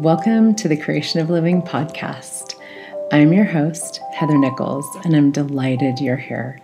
Welcome 0.00 0.54
to 0.54 0.66
the 0.66 0.78
Creation 0.78 1.20
of 1.20 1.28
Living 1.28 1.60
podcast. 1.60 2.54
I'm 3.12 3.34
your 3.34 3.44
host, 3.44 4.00
Heather 4.14 4.38
Nichols, 4.38 4.86
and 5.04 5.14
I'm 5.14 5.30
delighted 5.30 6.00
you're 6.00 6.16
here. 6.16 6.58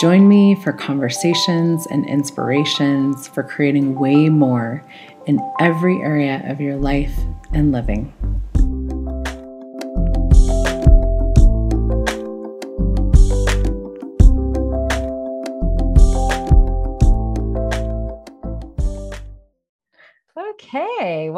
Join 0.00 0.26
me 0.26 0.56
for 0.56 0.72
conversations 0.72 1.86
and 1.92 2.04
inspirations 2.08 3.28
for 3.28 3.44
creating 3.44 3.94
way 3.94 4.28
more 4.28 4.82
in 5.26 5.38
every 5.60 6.02
area 6.02 6.42
of 6.50 6.60
your 6.60 6.74
life 6.74 7.16
and 7.52 7.70
living. 7.70 8.12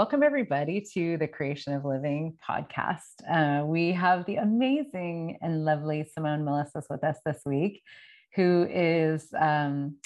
Welcome 0.07 0.23
everybody 0.23 0.81
to 0.81 1.17
the 1.17 1.27
Creation 1.27 1.73
of 1.73 1.85
Living 1.85 2.39
podcast. 2.49 3.01
Uh, 3.29 3.67
we 3.67 3.91
have 3.91 4.25
the 4.27 4.37
amazing 4.37 5.37
and 5.43 5.65
lovely 5.65 6.09
Simone 6.15 6.45
Milasas 6.45 6.85
with 6.89 7.03
us 7.03 7.19
this 7.27 7.41
week, 7.45 7.83
who 8.37 8.69
is 8.71 9.27
um, 9.37 9.97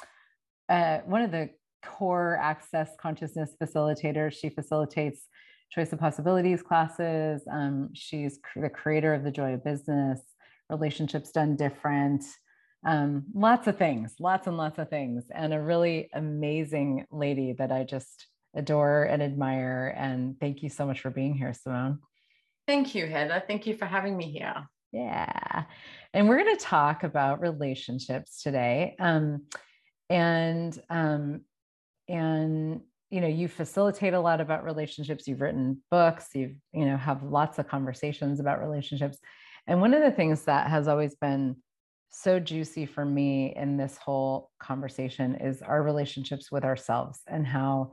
uh, 0.70 1.00
one 1.04 1.20
of 1.20 1.30
the 1.30 1.50
core 1.84 2.38
access 2.40 2.92
consciousness 2.98 3.54
facilitators. 3.62 4.32
She 4.32 4.48
facilitates 4.48 5.26
choice 5.68 5.92
of 5.92 6.00
possibilities 6.00 6.62
classes. 6.62 7.42
Um, 7.52 7.90
she's 7.92 8.38
the 8.56 8.70
creator 8.70 9.12
of 9.12 9.22
the 9.22 9.30
Joy 9.30 9.52
of 9.52 9.62
Business, 9.62 10.22
Relationships 10.70 11.30
Done 11.30 11.56
Different, 11.56 12.24
um, 12.86 13.24
lots 13.34 13.66
of 13.66 13.76
things, 13.76 14.14
lots 14.18 14.46
and 14.46 14.56
lots 14.56 14.78
of 14.78 14.88
things, 14.88 15.24
and 15.34 15.52
a 15.52 15.60
really 15.60 16.08
amazing 16.14 17.04
lady 17.10 17.52
that 17.58 17.70
I 17.70 17.84
just 17.84 18.28
adore 18.54 19.04
and 19.04 19.22
admire. 19.22 19.94
And 19.96 20.38
thank 20.40 20.62
you 20.62 20.68
so 20.68 20.86
much 20.86 21.00
for 21.00 21.10
being 21.10 21.34
here, 21.34 21.54
Simone. 21.54 22.00
Thank 22.66 22.94
you, 22.94 23.06
Heather. 23.06 23.42
Thank 23.46 23.66
you 23.66 23.76
for 23.76 23.86
having 23.86 24.16
me 24.16 24.30
here. 24.30 24.68
Yeah. 24.92 25.64
And 26.12 26.28
we're 26.28 26.42
going 26.42 26.56
to 26.56 26.64
talk 26.64 27.04
about 27.04 27.40
relationships 27.40 28.42
today. 28.42 28.96
Um, 28.98 29.42
and 30.10 30.78
um, 30.90 31.42
and 32.08 32.80
you 33.10 33.20
know 33.20 33.28
you 33.28 33.48
facilitate 33.48 34.12
a 34.12 34.20
lot 34.20 34.40
about 34.40 34.64
relationships 34.64 35.26
you've 35.26 35.40
written 35.40 35.80
books 35.90 36.28
you've 36.34 36.56
you 36.72 36.84
know 36.84 36.96
have 36.96 37.22
lots 37.22 37.58
of 37.58 37.68
conversations 37.68 38.40
about 38.40 38.60
relationships 38.60 39.18
and 39.66 39.80
one 39.80 39.94
of 39.94 40.02
the 40.02 40.10
things 40.10 40.42
that 40.42 40.68
has 40.68 40.88
always 40.88 41.14
been 41.16 41.56
so 42.10 42.40
juicy 42.40 42.86
for 42.86 43.04
me 43.04 43.54
in 43.56 43.76
this 43.76 43.96
whole 43.96 44.50
conversation 44.60 45.36
is 45.36 45.62
our 45.62 45.82
relationships 45.82 46.50
with 46.50 46.64
ourselves 46.64 47.20
and 47.28 47.46
how 47.46 47.90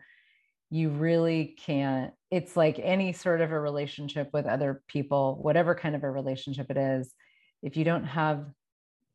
you 0.70 0.90
really 0.90 1.56
can't 1.66 2.14
it's 2.30 2.58
like 2.58 2.80
any 2.80 3.14
sort 3.14 3.42
of 3.42 3.52
a 3.52 3.60
relationship 3.60 4.30
with 4.34 4.46
other 4.46 4.82
people 4.88 5.40
whatever 5.42 5.73
kind 5.73 5.96
of 5.96 6.04
a 6.04 6.12
relationship 6.12 6.68
it 6.70 6.78
is 6.78 7.14
if 7.64 7.78
you 7.78 7.84
don't 7.84 8.04
have 8.04 8.46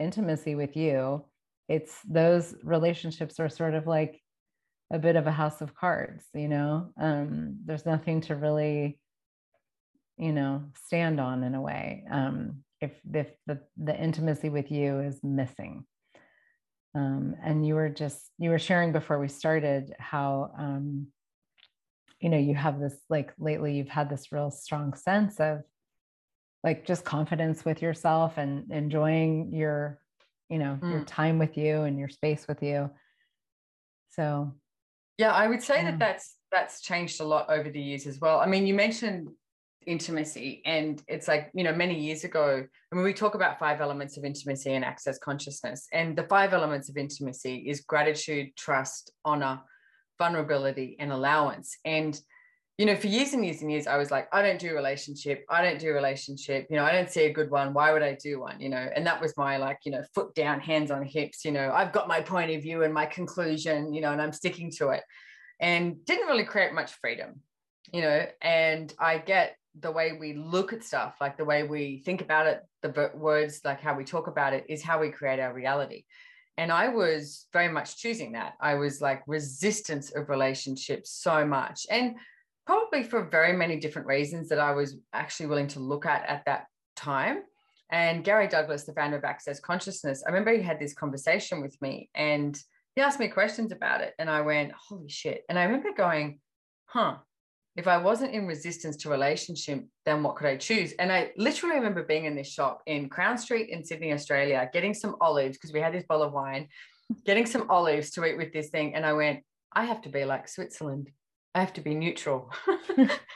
intimacy 0.01 0.55
with 0.55 0.77
you 0.77 1.25
it's 1.69 1.99
those 2.09 2.55
relationships 2.63 3.39
are 3.39 3.49
sort 3.49 3.75
of 3.75 3.87
like 3.87 4.21
a 4.93 4.99
bit 4.99 5.17
of 5.17 5.27
a 5.27 5.33
house 5.33 5.61
of 5.61 5.75
cards 5.75 6.25
you 6.35 6.49
know? 6.49 6.91
Um, 7.01 7.59
there's 7.65 7.87
nothing 7.87 8.23
to 8.23 8.35
really 8.35 8.99
you 10.19 10.33
know 10.33 10.65
stand 10.85 11.21
on 11.21 11.43
in 11.43 11.55
a 11.55 11.61
way 11.61 12.05
um, 12.11 12.63
if 12.81 12.93
if 13.13 13.29
the, 13.47 13.61
the 13.77 13.99
intimacy 13.99 14.49
with 14.49 14.71
you 14.71 15.01
is 15.01 15.19
missing. 15.23 15.85
Um, 16.95 17.37
and 17.43 17.67
you 17.67 17.75
were 17.75 17.89
just 17.89 18.31
you 18.39 18.51
were 18.51 18.59
sharing 18.59 18.93
before 18.93 19.19
we 19.19 19.29
started 19.29 19.95
how 19.99 20.51
um, 20.59 21.07
you 22.23 22.29
know 22.29 22.39
you 22.39 22.55
have 22.55 22.81
this 22.81 22.95
like 23.11 23.33
lately 23.39 23.75
you've 23.75 23.89
had 23.89 24.09
this 24.09 24.33
real 24.33 24.51
strong 24.51 24.95
sense 24.95 25.41
of 25.41 25.63
like 26.63 26.87
just 26.87 27.05
confidence 27.05 27.65
with 27.65 27.83
yourself 27.83 28.39
and 28.39 28.71
enjoying 28.71 29.53
your 29.53 29.99
you 30.49 30.59
know 30.59 30.79
mm. 30.81 30.91
your 30.91 31.05
time 31.05 31.39
with 31.39 31.59
you 31.59 31.83
and 31.83 31.99
your 31.99 32.09
space 32.09 32.47
with 32.49 32.63
you 32.63 32.89
so 34.11 34.55
yeah 35.19 35.33
i 35.33 35.47
would 35.47 35.63
say 35.63 35.77
yeah. 35.83 35.91
that 35.91 35.99
that's 35.99 36.37
that's 36.53 36.81
changed 36.81 37.21
a 37.21 37.25
lot 37.25 37.51
over 37.51 37.69
the 37.69 37.81
years 37.81 38.07
as 38.07 38.21
well 38.21 38.39
i 38.39 38.47
mean 38.47 38.67
you 38.67 38.75
mentioned 38.75 39.29
intimacy 39.85 40.63
and 40.65 41.03
it's 41.09 41.27
like 41.27 41.51
you 41.55 41.65
know 41.65 41.73
many 41.73 41.99
years 41.99 42.23
ago 42.23 42.65
I 42.93 42.95
mean 42.95 43.05
we 43.05 43.13
talk 43.13 43.35
about 43.35 43.59
five 43.59 43.81
elements 43.81 44.17
of 44.17 44.25
intimacy 44.25 44.73
and 44.75 44.85
access 44.85 45.19
consciousness 45.19 45.89
and 45.93 46.17
the 46.17 46.23
five 46.23 46.53
elements 46.53 46.89
of 46.89 46.97
intimacy 46.97 47.65
is 47.69 47.81
gratitude 47.81 48.55
trust 48.57 49.11
honor 49.25 49.61
vulnerability 50.19 50.97
and 50.99 51.13
allowance. 51.13 51.77
And 51.85 52.19
you 52.79 52.87
know 52.87 52.97
for 52.97 53.07
years 53.07 53.35
and 53.35 53.45
years 53.45 53.61
and 53.61 53.71
years 53.71 53.87
i 53.87 53.99
was 53.99 54.11
like 54.11 54.27
i 54.33 54.41
don't 54.43 54.59
do 54.59 54.75
relationship. 54.75 55.45
I 55.49 55.63
don't 55.63 55.79
do 55.79 55.93
relationship. 55.93 56.67
You 56.71 56.77
know 56.77 56.85
i 56.85 56.93
don't 56.93 57.11
see 57.11 57.27
a 57.27 57.33
good 57.33 57.51
one. 57.51 57.75
Why 57.75 57.93
would 57.93 58.03
i 58.03 58.17
do 58.21 58.41
one? 58.41 58.61
You 58.61 58.71
know 58.71 58.89
and 58.97 59.07
that 59.07 59.21
was 59.21 59.37
my 59.37 59.59
like 59.59 59.79
you 59.85 59.93
know 59.93 60.03
foot 60.15 60.35
down 60.35 60.59
hands 60.59 60.91
on 60.91 61.05
hips 61.05 61.45
you 61.45 61.53
know 61.53 61.71
i've 61.73 61.93
got 61.93 62.09
my 62.09 62.21
point 62.21 62.51
of 62.51 62.63
view 62.63 62.83
and 62.83 62.95
my 62.95 63.07
conclusion 63.07 63.93
you 63.93 64.01
know 64.01 64.13
and 64.13 64.23
i'm 64.23 64.33
sticking 64.33 64.71
to 64.79 64.91
it. 64.91 65.03
And 65.61 66.05
didn't 66.07 66.27
really 66.27 66.45
create 66.45 66.73
much 66.73 66.93
freedom 66.95 67.41
you 67.93 68.01
know 68.01 68.27
and 68.41 68.93
i 68.99 69.19
get 69.19 69.57
the 69.81 69.91
way 69.91 70.13
we 70.19 70.35
look 70.35 70.73
at 70.73 70.85
stuff 70.85 71.15
like 71.21 71.37
the 71.37 71.45
way 71.45 71.63
we 71.63 72.03
think 72.05 72.21
about 72.21 72.47
it 72.47 72.63
the 72.83 73.11
words 73.15 73.61
like 73.65 73.81
how 73.81 73.95
we 73.95 74.05
talk 74.05 74.27
about 74.27 74.53
it 74.53 74.65
is 74.69 74.83
how 74.83 75.01
we 75.01 75.11
create 75.11 75.41
our 75.41 75.55
reality 75.55 76.05
and 76.59 76.71
I 76.71 76.89
was 76.89 77.47
very 77.53 77.69
much 77.69 77.97
choosing 77.97 78.33
that. 78.33 78.55
I 78.61 78.75
was 78.75 79.01
like 79.01 79.23
resistance 79.27 80.11
of 80.11 80.29
relationships 80.29 81.11
so 81.11 81.47
much. 81.47 81.87
And 81.91 82.17
probably 82.67 83.03
for 83.03 83.25
very 83.25 83.55
many 83.55 83.79
different 83.79 84.07
reasons 84.07 84.49
that 84.51 84.59
I 84.59 84.73
was 84.73 84.97
actually 85.13 85.47
willing 85.47 85.69
to 85.69 85.81
look 85.81 86.07
at 86.07 86.29
at 86.29 86.45
that 86.47 86.67
time. 86.95 87.39
And 87.91 88.25
Gary 88.25 88.49
Douglas, 88.49 88.85
the 88.85 88.93
founder 88.93 89.17
of 89.17 89.25
Access 89.25 89.61
Consciousness, 89.61 90.23
I 90.27 90.31
remember 90.31 90.53
he 90.53 90.63
had 90.63 90.79
this 90.79 90.95
conversation 90.95 91.61
with 91.61 91.77
me 91.83 92.09
and 92.15 92.59
he 92.95 93.03
asked 93.03 93.21
me 93.21 93.29
questions 93.29 93.73
about 93.73 94.01
it. 94.01 94.15
And 94.19 94.31
I 94.31 94.43
went, 94.43 94.73
holy 94.73 95.09
shit. 95.09 95.43
And 95.49 95.59
I 95.59 95.65
remember 95.65 95.91
going, 95.97 96.41
huh, 96.87 97.17
if 97.77 97.89
I 97.89 97.97
wasn't 97.97 98.35
in 98.35 98.47
resistance 98.47 98.97
to 98.99 99.09
relationship, 99.09 99.85
then 100.05 100.23
what 100.23 100.37
could 100.37 100.47
I 100.47 100.57
choose? 100.57 100.93
And 100.99 101.11
I 101.11 101.31
literally 101.37 101.77
remember 101.77 102.03
being 102.03 102.27
in 102.27 102.37
this 102.37 102.53
shop 102.53 102.83
in 102.87 103.09
Crown 103.09 103.39
Street 103.39 103.71
in 103.71 103.85
Sydney, 103.85 104.13
Australia, 104.13 104.69
getting 104.73 104.93
some 104.93 105.17
olives 105.21 105.57
because 105.57 105.73
we 105.73 105.81
had 105.81 105.95
this 105.95 106.05
bowl 106.05 106.23
of 106.23 106.33
wine, 106.33 106.69
getting 107.25 107.47
some 107.47 107.71
olives 107.71 108.11
to 108.13 108.25
eat 108.27 108.37
with 108.37 108.53
this 108.53 108.69
thing. 108.69 108.95
And 108.95 109.07
I 109.07 109.15
went, 109.15 109.41
I 109.73 109.87
have 109.87 110.03
to 110.03 110.11
be 110.11 110.25
like 110.27 110.49
Switzerland. 110.49 111.11
I 111.55 111.61
have 111.61 111.73
to 111.75 111.81
be 111.81 111.95
neutral. 111.95 112.51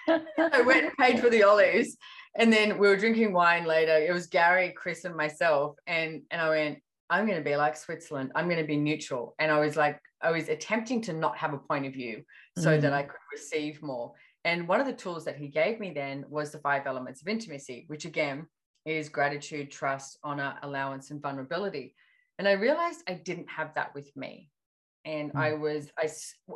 I 0.08 0.62
went 0.64 0.86
and 0.86 0.96
paid 0.98 1.20
for 1.20 1.30
the 1.30 1.42
olives. 1.42 1.96
And 2.34 2.52
then 2.52 2.78
we 2.78 2.88
were 2.88 2.96
drinking 2.96 3.32
wine 3.32 3.64
later. 3.64 3.96
It 3.96 4.12
was 4.12 4.26
Gary, 4.26 4.74
Chris, 4.76 5.04
and 5.04 5.16
myself. 5.16 5.76
And, 5.86 6.22
and 6.30 6.40
I 6.40 6.48
went, 6.50 6.78
I'm 7.08 7.26
going 7.26 7.38
to 7.38 7.44
be 7.44 7.56
like 7.56 7.76
Switzerland. 7.76 8.32
I'm 8.34 8.46
going 8.46 8.60
to 8.60 8.66
be 8.66 8.76
neutral. 8.76 9.34
And 9.38 9.50
I 9.50 9.60
was 9.60 9.76
like, 9.76 9.98
I 10.20 10.30
was 10.30 10.48
attempting 10.48 11.02
to 11.02 11.12
not 11.12 11.38
have 11.38 11.54
a 11.54 11.58
point 11.58 11.86
of 11.86 11.92
view 11.92 12.22
so 12.58 12.76
mm. 12.76 12.80
that 12.80 12.92
I 12.92 13.02
could 13.02 13.20
receive 13.32 13.82
more. 13.82 14.12
And 14.44 14.68
one 14.68 14.80
of 14.80 14.86
the 14.86 14.92
tools 14.92 15.24
that 15.24 15.36
he 15.36 15.48
gave 15.48 15.80
me 15.80 15.90
then 15.90 16.24
was 16.28 16.52
the 16.52 16.58
five 16.58 16.86
elements 16.86 17.20
of 17.20 17.28
intimacy, 17.28 17.84
which 17.88 18.04
again 18.04 18.46
is 18.84 19.08
gratitude, 19.08 19.70
trust, 19.70 20.18
honor, 20.22 20.56
allowance, 20.62 21.10
and 21.10 21.20
vulnerability. 21.20 21.94
And 22.38 22.46
I 22.46 22.52
realized 22.52 23.02
I 23.08 23.14
didn't 23.14 23.50
have 23.50 23.74
that 23.74 23.94
with 23.94 24.14
me. 24.16 24.50
And 25.04 25.32
mm. 25.32 25.40
I 25.40 25.54
was, 25.54 25.90
I, 25.98 26.08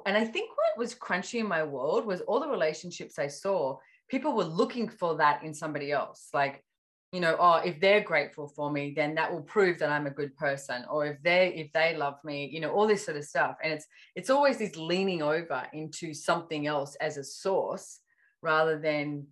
and 0.07 0.17
I 0.17 0.25
think 0.25 0.51
what 0.51 0.79
was 0.79 0.95
crunchy 0.95 1.41
in 1.41 1.49
my 1.49 1.63
world 1.63 2.07
was 2.07 2.21
all 2.23 2.41
the 2.41 2.49
relationships 2.49 3.19
I 3.19 3.27
saw, 3.27 3.79
people 4.09 4.37
were 4.37 4.45
looking 4.45 4.89
for 4.89 5.17
that 5.17 5.43
in 5.43 5.55
somebody 5.55 5.91
else. 5.91 6.29
Like, 6.33 6.65
you 7.13 7.21
know 7.21 7.37
oh 7.41 7.57
if 7.57 7.81
they're 7.81 8.01
grateful 8.03 8.47
for 8.47 8.71
me 8.71 8.93
then 8.95 9.15
that 9.15 9.33
will 9.33 9.43
prove 9.43 9.79
that 9.79 9.91
i'm 9.91 10.07
a 10.07 10.11
good 10.11 10.37
person 10.37 10.85
or 10.89 11.07
if 11.07 11.21
they 11.23 11.49
if 11.57 11.73
they 11.73 11.97
love 11.97 12.15
me 12.25 12.49
you 12.53 12.61
know 12.61 12.71
all 12.71 12.87
this 12.87 13.05
sort 13.05 13.17
of 13.17 13.25
stuff. 13.25 13.57
And 13.63 13.73
it's 13.73 13.87
it's 14.15 14.31
always 14.31 14.59
this 14.59 14.77
leaning 14.77 15.23
over 15.23 15.67
into 15.73 16.15
something 16.15 16.67
else 16.67 16.97
as 16.97 17.17
a 17.17 17.25
source 17.25 18.01
rather 18.43 18.79
than 18.79 19.27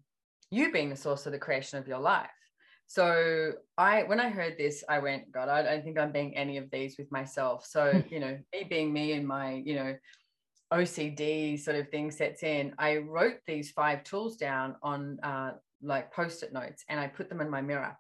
you 0.50 0.72
being 0.72 0.90
the 0.90 0.96
source 0.96 1.26
of 1.26 1.32
the 1.32 1.38
creation 1.38 1.78
of 1.78 1.86
your 1.86 2.00
life. 2.00 2.28
So 2.86 3.52
i 3.76 4.02
when 4.04 4.20
i 4.20 4.28
heard 4.28 4.56
this 4.56 4.82
i 4.88 4.98
went 4.98 5.30
god 5.30 5.48
i 5.48 5.62
don't 5.62 5.84
think 5.84 5.98
i'm 5.98 6.12
being 6.12 6.36
any 6.36 6.56
of 6.56 6.70
these 6.70 6.96
with 6.98 7.10
myself. 7.12 7.66
So 7.66 8.02
you 8.10 8.20
know 8.20 8.38
me 8.52 8.64
being 8.69 8.92
me 8.92 9.12
and 9.12 9.26
my 9.26 9.52
you 9.64 9.75
know 9.75 9.94
OCD 10.70 11.58
sort 11.58 11.78
of 11.78 11.88
thing 11.88 12.10
sets 12.10 12.42
in, 12.42 12.75
I 12.78 12.98
wrote 12.98 13.38
these 13.46 13.70
five 13.70 14.04
tools 14.04 14.36
down 14.36 14.76
on 14.82 15.19
uh, 15.22 15.52
like 15.82 16.12
post-it 16.12 16.52
notes 16.52 16.84
and 16.88 16.98
I 16.98 17.06
put 17.06 17.28
them 17.28 17.40
in 17.40 17.50
my 17.50 17.62
mirror. 17.62 17.96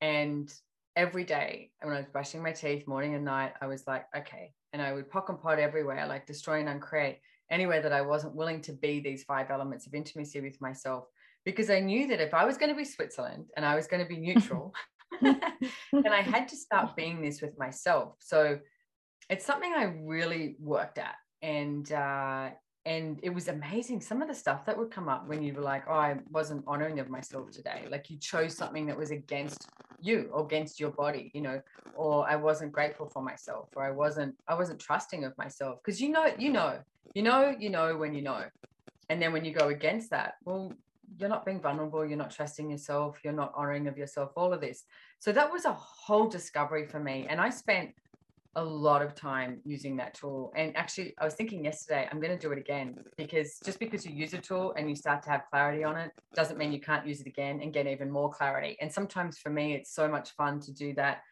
And 0.00 0.52
every 0.96 1.24
day 1.24 1.70
when 1.80 1.94
I 1.94 1.98
was 1.98 2.06
brushing 2.06 2.42
my 2.42 2.52
teeth 2.52 2.86
morning 2.86 3.14
and 3.14 3.24
night, 3.24 3.52
I 3.60 3.66
was 3.66 3.86
like, 3.86 4.06
okay. 4.16 4.52
And 4.72 4.82
I 4.82 4.92
would 4.92 5.10
POC 5.10 5.28
and 5.30 5.40
POD 5.40 5.58
everywhere, 5.58 6.06
like 6.06 6.26
destroy 6.26 6.60
and 6.60 6.68
uncreate 6.68 7.18
anywhere 7.50 7.82
that 7.82 7.92
I 7.92 8.00
wasn't 8.00 8.34
willing 8.34 8.60
to 8.62 8.72
be 8.72 9.00
these 9.00 9.24
five 9.24 9.50
elements 9.50 9.86
of 9.86 9.94
intimacy 9.94 10.40
with 10.40 10.60
myself. 10.60 11.04
Because 11.44 11.70
I 11.70 11.80
knew 11.80 12.06
that 12.08 12.20
if 12.20 12.34
I 12.34 12.44
was 12.44 12.56
going 12.56 12.70
to 12.70 12.76
be 12.76 12.84
Switzerland 12.84 13.46
and 13.56 13.66
I 13.66 13.74
was 13.74 13.86
going 13.86 14.02
to 14.02 14.08
be 14.08 14.18
neutral, 14.18 14.72
then 15.22 15.40
I 15.92 16.22
had 16.22 16.48
to 16.48 16.56
start 16.56 16.96
being 16.96 17.20
this 17.20 17.42
with 17.42 17.58
myself. 17.58 18.14
So 18.20 18.58
it's 19.28 19.44
something 19.44 19.72
I 19.72 19.94
really 20.04 20.56
worked 20.58 20.98
at. 20.98 21.16
And 21.42 21.90
uh, 21.92 22.50
and 22.84 23.20
it 23.22 23.30
was 23.30 23.48
amazing 23.48 24.00
some 24.00 24.22
of 24.22 24.28
the 24.28 24.34
stuff 24.34 24.64
that 24.66 24.76
would 24.76 24.90
come 24.90 25.08
up 25.08 25.26
when 25.28 25.42
you 25.42 25.52
were 25.54 25.62
like 25.62 25.84
oh 25.88 25.92
i 25.92 26.16
wasn't 26.30 26.62
honoring 26.66 26.98
of 26.98 27.08
myself 27.08 27.50
today 27.50 27.86
like 27.90 28.10
you 28.10 28.16
chose 28.18 28.56
something 28.56 28.86
that 28.86 28.96
was 28.96 29.10
against 29.10 29.68
you 30.00 30.28
or 30.32 30.44
against 30.44 30.80
your 30.80 30.90
body 30.90 31.30
you 31.34 31.40
know 31.40 31.60
or 31.94 32.28
i 32.28 32.34
wasn't 32.34 32.72
grateful 32.72 33.08
for 33.08 33.22
myself 33.22 33.68
or 33.76 33.84
i 33.84 33.90
wasn't 33.90 34.34
i 34.48 34.54
wasn't 34.54 34.78
trusting 34.78 35.24
of 35.24 35.36
myself 35.38 35.78
because 35.84 36.00
you 36.00 36.08
know 36.08 36.26
you 36.38 36.50
know 36.50 36.78
you 37.14 37.22
know 37.22 37.54
you 37.58 37.70
know 37.70 37.96
when 37.96 38.12
you 38.14 38.22
know 38.22 38.44
and 39.08 39.22
then 39.22 39.32
when 39.32 39.44
you 39.44 39.52
go 39.52 39.68
against 39.68 40.10
that 40.10 40.34
well 40.44 40.72
you're 41.18 41.28
not 41.28 41.44
being 41.44 41.60
vulnerable 41.60 42.04
you're 42.04 42.18
not 42.18 42.30
trusting 42.30 42.70
yourself 42.70 43.18
you're 43.22 43.32
not 43.32 43.52
honoring 43.54 43.86
of 43.86 43.98
yourself 43.98 44.30
all 44.36 44.52
of 44.52 44.60
this. 44.60 44.84
So 45.18 45.30
that 45.32 45.52
was 45.52 45.66
a 45.66 45.72
whole 45.72 46.26
discovery 46.26 46.86
for 46.86 46.98
me 46.98 47.26
and 47.28 47.40
i 47.40 47.50
spent 47.50 47.90
a 48.54 48.62
lot 48.64 49.00
of 49.00 49.14
time 49.14 49.60
using 49.64 49.96
that 49.96 50.14
tool. 50.14 50.52
And 50.54 50.76
actually, 50.76 51.14
I 51.18 51.24
was 51.24 51.34
thinking 51.34 51.64
yesterday, 51.64 52.06
I'm 52.10 52.20
going 52.20 52.36
to 52.36 52.38
do 52.38 52.52
it 52.52 52.58
again 52.58 52.96
because 53.16 53.58
just 53.64 53.78
because 53.78 54.04
you 54.04 54.12
use 54.12 54.34
a 54.34 54.38
tool 54.38 54.74
and 54.76 54.90
you 54.90 54.96
start 54.96 55.22
to 55.22 55.30
have 55.30 55.42
clarity 55.50 55.84
on 55.84 55.96
it 55.96 56.12
doesn't 56.34 56.58
mean 56.58 56.72
you 56.72 56.80
can't 56.80 57.06
use 57.06 57.20
it 57.20 57.26
again 57.26 57.60
and 57.62 57.72
get 57.72 57.86
even 57.86 58.10
more 58.10 58.30
clarity. 58.30 58.76
And 58.80 58.92
sometimes 58.92 59.38
for 59.38 59.48
me, 59.48 59.74
it's 59.74 59.94
so 59.94 60.06
much 60.06 60.32
fun 60.32 60.60
to 60.60 60.72
do 60.72 60.94
that. 60.94 61.22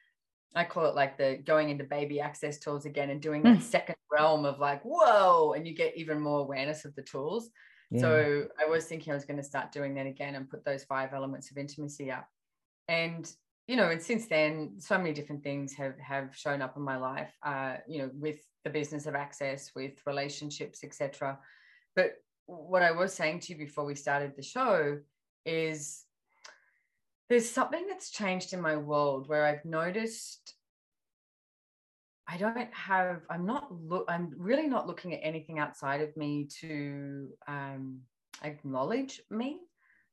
I 0.55 0.65
call 0.65 0.87
it 0.87 0.95
like 0.95 1.19
the 1.19 1.39
going 1.45 1.69
into 1.69 1.85
baby 1.85 2.21
access 2.21 2.59
tools 2.59 2.87
again 2.87 3.11
and 3.11 3.21
doing 3.21 3.43
that 3.43 3.59
mm. 3.59 3.63
second 3.63 3.97
realm 4.11 4.45
of 4.45 4.59
like, 4.59 4.83
whoa, 4.83 5.53
and 5.53 5.67
you 5.67 5.75
get 5.75 5.97
even 5.97 6.21
more 6.21 6.41
awareness 6.41 6.85
of 6.85 6.95
the 6.95 7.03
tools. 7.03 7.51
Yeah. 7.91 8.01
So 8.01 8.49
I 8.61 8.69
was 8.69 8.87
thinking 8.87 9.13
I 9.13 9.17
was 9.17 9.25
going 9.25 9.37
to 9.37 9.45
start 9.45 9.73
doing 9.73 9.95
that 9.95 10.07
again 10.07 10.37
and 10.37 10.49
put 10.49 10.65
those 10.65 10.85
five 10.85 11.13
elements 11.13 11.51
of 11.51 11.59
intimacy 11.59 12.11
up. 12.11 12.27
And 12.89 13.31
you 13.71 13.77
know, 13.77 13.91
and 13.91 14.03
since 14.03 14.27
then, 14.27 14.73
so 14.79 14.99
many 14.99 15.13
different 15.13 15.45
things 15.45 15.75
have 15.75 15.97
have 16.01 16.37
shown 16.37 16.61
up 16.61 16.77
in 16.77 16.83
my 16.83 16.97
life. 16.97 17.33
Uh, 17.41 17.77
you 17.87 17.99
know, 17.99 18.11
with 18.15 18.41
the 18.65 18.71
business 18.71 19.07
of 19.07 19.15
access, 19.15 19.71
with 19.77 19.93
relationships, 20.07 20.83
etc. 20.83 21.39
But 21.95 22.15
what 22.47 22.83
I 22.83 22.91
was 22.91 23.15
saying 23.15 23.39
to 23.41 23.53
you 23.53 23.59
before 23.59 23.85
we 23.85 23.95
started 23.95 24.33
the 24.35 24.43
show 24.43 24.99
is 25.47 26.05
there's 27.29 27.49
something 27.49 27.87
that's 27.87 28.11
changed 28.11 28.53
in 28.55 28.61
my 28.61 28.77
world 28.77 29.29
where 29.29 29.47
I've 29.47 29.65
noticed 29.65 30.57
I 32.27 32.39
don't 32.39 32.75
have, 32.75 33.21
I'm 33.31 33.47
not 33.47 33.73
look, 33.73 34.05
I'm 34.09 34.35
really 34.37 34.67
not 34.67 34.89
looking 34.89 35.15
at 35.15 35.21
anything 35.23 35.61
outside 35.61 36.01
of 36.01 36.17
me 36.17 36.49
to 36.61 37.29
um, 37.47 38.01
acknowledge 38.43 39.21
me 39.31 39.61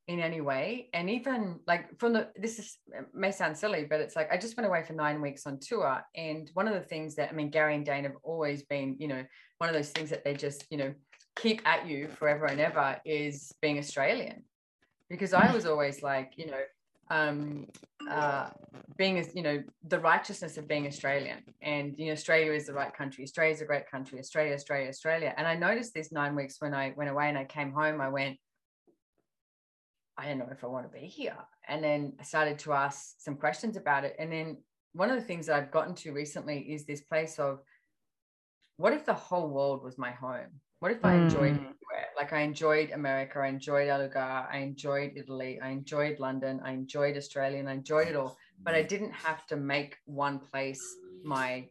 in 0.07 0.21
any 0.21 0.39
way. 0.41 0.89
And 0.93 1.09
even 1.09 1.59
like 1.67 1.99
from 1.99 2.13
the 2.13 2.29
this 2.35 2.59
is 2.59 2.77
may 3.13 3.31
sound 3.31 3.57
silly 3.57 3.85
but 3.89 3.99
it's 3.99 4.15
like 4.15 4.31
i 4.31 4.37
just 4.37 4.55
went 4.55 4.67
away 4.67 4.83
for 4.83 4.93
nine 4.93 5.21
weeks 5.21 5.45
on 5.45 5.59
tour. 5.59 6.01
And 6.15 6.49
one 6.53 6.67
of 6.67 6.73
the 6.73 6.87
things 6.87 7.15
that 7.15 7.29
i 7.29 7.33
mean 7.33 7.49
gary 7.49 7.75
and 7.75 7.85
dane 7.85 8.03
have 8.03 8.17
always 8.23 8.63
been 8.63 8.95
you 8.99 9.07
know 9.07 9.23
one 9.57 9.69
of 9.69 9.75
those 9.75 9.89
things 9.89 10.09
that 10.09 10.23
they 10.23 10.33
just 10.33 10.65
you 10.69 10.77
know 10.77 10.93
keep 11.35 11.61
at 11.67 11.87
you 11.87 12.07
forever 12.07 12.45
and 12.45 12.59
ever 12.59 12.99
is 13.05 13.51
being 13.61 13.77
australian. 13.77 14.43
Because 15.09 15.33
i 15.33 15.51
was 15.53 15.65
always 15.65 16.01
like 16.01 16.33
you 16.37 16.47
know 16.47 16.61
um 17.09 17.65
uh 18.09 18.49
being 18.97 19.17
as 19.17 19.33
you 19.33 19.41
know 19.41 19.63
the 19.87 19.99
righteousness 19.99 20.57
of 20.57 20.69
being 20.69 20.87
australian. 20.87 21.39
And 21.61 21.95
you 21.97 22.07
know 22.07 22.13
australia 22.13 22.53
is 22.53 22.67
the 22.67 22.73
right 22.73 22.93
country. 22.93 23.25
Australia 23.25 23.53
is 23.53 23.61
a 23.61 23.65
great 23.65 23.91
country. 23.91 24.19
Australia 24.19 24.53
australia 24.53 24.87
australia. 24.87 25.33
And 25.35 25.45
i 25.45 25.55
noticed 25.55 25.93
this 25.93 26.13
nine 26.13 26.33
weeks 26.33 26.55
when 26.59 26.73
i 26.73 26.93
went 26.95 27.09
away 27.09 27.27
and 27.27 27.37
i 27.37 27.43
came 27.43 27.73
home 27.73 27.99
i 27.99 28.07
went 28.07 28.37
I 30.17 30.25
don't 30.25 30.39
know 30.39 30.49
if 30.51 30.63
I 30.63 30.67
want 30.67 30.91
to 30.91 30.99
be 30.99 31.05
here. 31.05 31.37
And 31.67 31.83
then 31.83 32.13
I 32.19 32.23
started 32.23 32.57
to 32.59 32.73
ask 32.73 33.15
some 33.19 33.35
questions 33.35 33.77
about 33.77 34.03
it. 34.03 34.15
And 34.17 34.31
then 34.31 34.57
one 34.93 35.09
of 35.09 35.15
the 35.15 35.21
things 35.21 35.45
that 35.45 35.55
I've 35.55 35.71
gotten 35.71 35.93
to 35.95 36.11
recently 36.11 36.59
is 36.59 36.85
this 36.85 37.01
place 37.01 37.37
of 37.37 37.59
what 38.77 38.93
if 38.93 39.05
the 39.05 39.13
whole 39.13 39.49
world 39.49 39.83
was 39.83 39.97
my 39.97 40.11
home? 40.11 40.61
What 40.79 40.91
if 40.91 41.03
I 41.03 41.15
enjoyed 41.15 41.53
mm. 41.53 41.59
anywhere? 41.59 42.07
Like 42.15 42.33
I 42.33 42.41
enjoyed 42.41 42.91
America, 42.91 43.39
I 43.39 43.47
enjoyed 43.47 43.89
Algarve, 43.89 44.47
I 44.51 44.57
enjoyed 44.57 45.13
Italy, 45.15 45.59
I 45.61 45.69
enjoyed 45.69 46.19
London, 46.19 46.61
I 46.63 46.71
enjoyed 46.71 47.17
Australia, 47.17 47.59
and 47.59 47.69
I 47.69 47.73
enjoyed 47.73 48.07
it 48.07 48.15
all. 48.15 48.37
But 48.63 48.75
I 48.75 48.83
didn't 48.83 49.11
have 49.11 49.45
to 49.47 49.55
make 49.55 49.97
one 50.05 50.39
place 50.39 50.83
my 51.23 51.67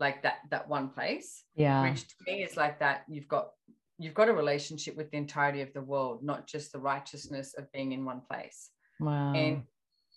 like 0.00 0.22
that 0.22 0.38
that 0.50 0.68
one 0.68 0.88
place. 0.88 1.44
Yeah. 1.54 1.82
Which 1.82 2.08
to 2.08 2.14
me 2.26 2.42
is 2.42 2.56
like 2.56 2.78
that 2.80 3.04
you've 3.08 3.28
got 3.28 3.52
you've 3.98 4.14
got 4.14 4.28
a 4.28 4.32
relationship 4.32 4.96
with 4.96 5.10
the 5.10 5.16
entirety 5.16 5.62
of 5.62 5.72
the 5.72 5.80
world, 5.80 6.22
not 6.22 6.46
just 6.46 6.72
the 6.72 6.78
righteousness 6.78 7.54
of 7.56 7.70
being 7.72 7.92
in 7.92 8.04
one 8.04 8.20
place. 8.20 8.70
Wow. 9.00 9.32
And 9.34 9.62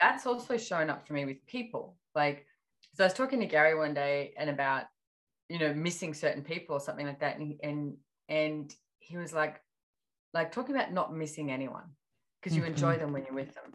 that's 0.02 0.26
also 0.26 0.58
shown 0.58 0.90
up 0.90 1.08
for 1.08 1.14
me 1.14 1.26
with 1.26 1.46
people. 1.48 1.96
Like, 2.16 2.46
so 2.96 3.04
I 3.04 3.08
was 3.08 3.14
talking 3.14 3.40
to 3.40 3.46
Gary 3.46 3.76
one 3.76 3.94
day 3.94 4.34
and 4.38 4.50
about, 4.50 4.84
you 5.48 5.60
know, 5.60 5.74
missing 5.74 6.14
certain 6.14 6.44
people 6.44 6.76
or 6.76 6.80
something 6.80 7.06
like 7.06 7.20
that. 7.22 7.38
And, 7.38 7.56
and, 7.64 7.98
and 8.28 8.74
he 9.00 9.18
was 9.18 9.34
like, 9.34 9.62
like 10.34 10.52
talking 10.52 10.76
about 10.76 10.94
not 10.94 11.16
missing 11.16 11.52
anyone 11.52 11.86
because 12.42 12.56
you 12.56 12.64
mm-hmm. 12.64 12.72
enjoy 12.72 12.98
them 12.98 13.14
when 13.14 13.24
you're 13.26 13.34
with 13.34 13.54
them, 13.56 13.74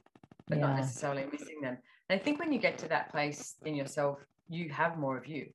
but 0.48 0.58
yeah. 0.58 0.66
not 0.66 0.76
necessarily 0.76 1.24
missing 1.32 1.60
them. 1.62 1.78
And 2.08 2.20
I 2.20 2.22
think 2.22 2.38
when 2.38 2.52
you 2.52 2.58
get 2.58 2.78
to 2.78 2.88
that 2.88 3.10
place 3.10 3.54
in 3.64 3.74
yourself, 3.74 4.18
you 4.48 4.68
have 4.68 4.98
more 4.98 5.16
of 5.16 5.26
you 5.26 5.48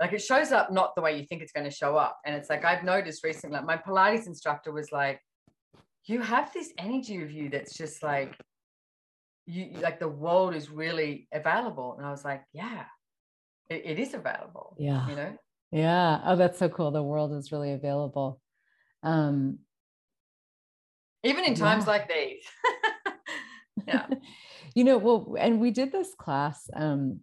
like 0.00 0.12
it 0.12 0.22
shows 0.22 0.52
up 0.52 0.72
not 0.72 0.94
the 0.94 1.02
way 1.02 1.18
you 1.18 1.24
think 1.26 1.42
it's 1.42 1.52
going 1.52 1.68
to 1.68 1.74
show 1.74 1.96
up. 1.96 2.18
And 2.24 2.34
it's 2.34 2.50
like 2.50 2.64
i've 2.64 2.84
noticed 2.84 3.24
recently 3.24 3.56
like 3.56 3.66
my 3.66 3.76
pilates 3.76 4.26
instructor 4.26 4.72
was 4.72 4.92
like 4.92 5.20
you 6.06 6.20
have 6.20 6.52
this 6.52 6.72
energy 6.78 7.22
of 7.22 7.30
you 7.30 7.50
that's 7.50 7.76
just 7.76 8.02
like 8.02 8.36
you 9.46 9.70
like 9.80 9.98
the 9.98 10.08
world 10.08 10.54
is 10.54 10.70
really 10.70 11.28
available. 11.32 11.94
And 11.96 12.06
i 12.06 12.10
was 12.10 12.24
like 12.24 12.42
yeah 12.52 12.84
it, 13.68 13.82
it 13.84 13.98
is 13.98 14.14
available 14.14 14.76
yeah. 14.78 15.08
you 15.08 15.16
know? 15.16 15.32
Yeah. 15.70 16.20
Oh 16.24 16.36
that's 16.36 16.58
so 16.58 16.68
cool. 16.68 16.90
The 16.90 17.02
world 17.02 17.32
is 17.34 17.52
really 17.52 17.72
available. 17.72 18.40
Um 19.02 19.58
even 21.22 21.44
in 21.44 21.54
times 21.54 21.84
yeah. 21.84 21.90
like 21.90 22.08
these. 22.08 22.44
Yeah. 23.86 24.06
You 24.74 24.84
know 24.84 24.98
well 24.98 25.34
and 25.40 25.60
we 25.60 25.72
did 25.72 25.90
this 25.90 26.14
class 26.14 26.70
um 26.76 27.20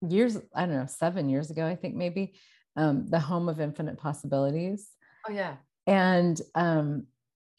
years, 0.00 0.36
I 0.54 0.66
don't 0.66 0.76
know, 0.76 0.86
seven 0.86 1.28
years 1.28 1.50
ago, 1.50 1.66
I 1.66 1.76
think 1.76 1.94
maybe, 1.94 2.34
um, 2.76 3.06
the 3.08 3.18
home 3.18 3.48
of 3.48 3.60
infinite 3.60 3.98
possibilities. 3.98 4.88
Oh 5.28 5.32
yeah. 5.32 5.56
And 5.86 6.40
um, 6.54 7.06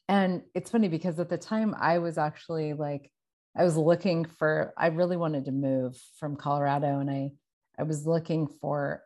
and 0.07 0.43
it's 0.55 0.71
funny 0.71 0.87
because 0.87 1.19
at 1.19 1.29
the 1.29 1.37
time 1.37 1.75
I 1.79 1.99
was 1.99 2.17
actually 2.17 2.73
like, 2.73 3.11
I 3.57 3.63
was 3.63 3.77
looking 3.77 4.25
for, 4.25 4.73
I 4.77 4.87
really 4.87 5.17
wanted 5.17 5.45
to 5.45 5.51
move 5.51 5.99
from 6.19 6.35
Colorado 6.35 6.99
and 6.99 7.09
I 7.09 7.31
I 7.77 7.83
was 7.83 8.05
looking 8.05 8.47
for 8.47 9.01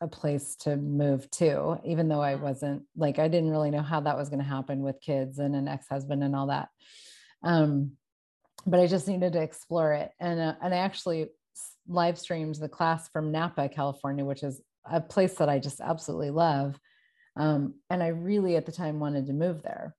a 0.00 0.08
place 0.08 0.56
to 0.56 0.76
move 0.76 1.30
to, 1.30 1.78
even 1.84 2.08
though 2.08 2.22
I 2.22 2.34
mm. 2.34 2.40
wasn't 2.40 2.82
like 2.96 3.18
I 3.18 3.28
didn't 3.28 3.50
really 3.50 3.70
know 3.70 3.82
how 3.82 4.00
that 4.00 4.16
was 4.16 4.28
going 4.28 4.40
to 4.40 4.44
happen 4.44 4.80
with 4.80 5.00
kids 5.00 5.38
and 5.38 5.54
an 5.54 5.68
ex-husband 5.68 6.24
and 6.24 6.34
all 6.34 6.48
that. 6.48 6.68
Um, 7.42 7.92
but 8.66 8.80
I 8.80 8.86
just 8.86 9.08
needed 9.08 9.34
to 9.34 9.42
explore 9.42 9.92
it. 9.92 10.10
And 10.18 10.40
uh, 10.40 10.54
and 10.62 10.74
I 10.74 10.78
actually 10.78 11.28
live 11.88 12.18
streamed 12.18 12.56
the 12.56 12.68
class 12.68 13.08
from 13.08 13.32
Napa, 13.32 13.68
California, 13.68 14.24
which 14.24 14.42
is 14.42 14.60
a 14.90 15.00
place 15.00 15.34
that 15.34 15.48
I 15.48 15.58
just 15.58 15.80
absolutely 15.80 16.30
love. 16.30 16.78
Um, 17.36 17.74
and 17.90 18.02
I 18.02 18.08
really 18.08 18.56
at 18.56 18.66
the 18.66 18.72
time 18.72 19.00
wanted 19.00 19.26
to 19.26 19.32
move 19.32 19.62
there. 19.62 19.94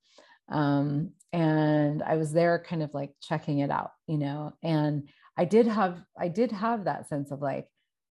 Um, 0.49 1.11
and 1.31 2.03
I 2.03 2.17
was 2.17 2.31
there 2.31 2.63
kind 2.67 2.83
of 2.83 2.93
like 2.93 3.11
checking 3.21 3.59
it 3.59 3.71
out, 3.71 3.91
you 4.07 4.17
know, 4.17 4.53
and 4.61 5.09
I 5.37 5.45
did 5.45 5.67
have, 5.67 6.03
I 6.17 6.27
did 6.27 6.51
have 6.51 6.85
that 6.85 7.07
sense 7.09 7.31
of 7.31 7.41
like, 7.41 7.67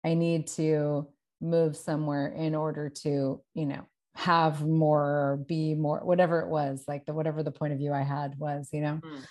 I 0.04 0.16
need 0.16 0.48
to 0.48 1.08
move 1.40 1.78
somewhere 1.78 2.28
in 2.28 2.56
order 2.56 2.90
to, 3.04 3.42
you 3.54 3.66
know, 3.66 3.86
have 4.16 4.66
more, 4.66 5.44
be 5.48 5.76
more, 5.76 6.00
whatever 6.04 6.42
it 6.42 6.50
was, 6.50 6.84
like 6.88 7.06
the, 7.06 7.14
whatever 7.14 7.42
the 7.42 7.52
point 7.52 7.74
of 7.74 7.80
view 7.80 7.94
I 7.94 8.02
had 8.02 8.38
was, 8.38 8.70
you 8.74 8.82
know. 8.82 9.00
Mm 9.04 9.26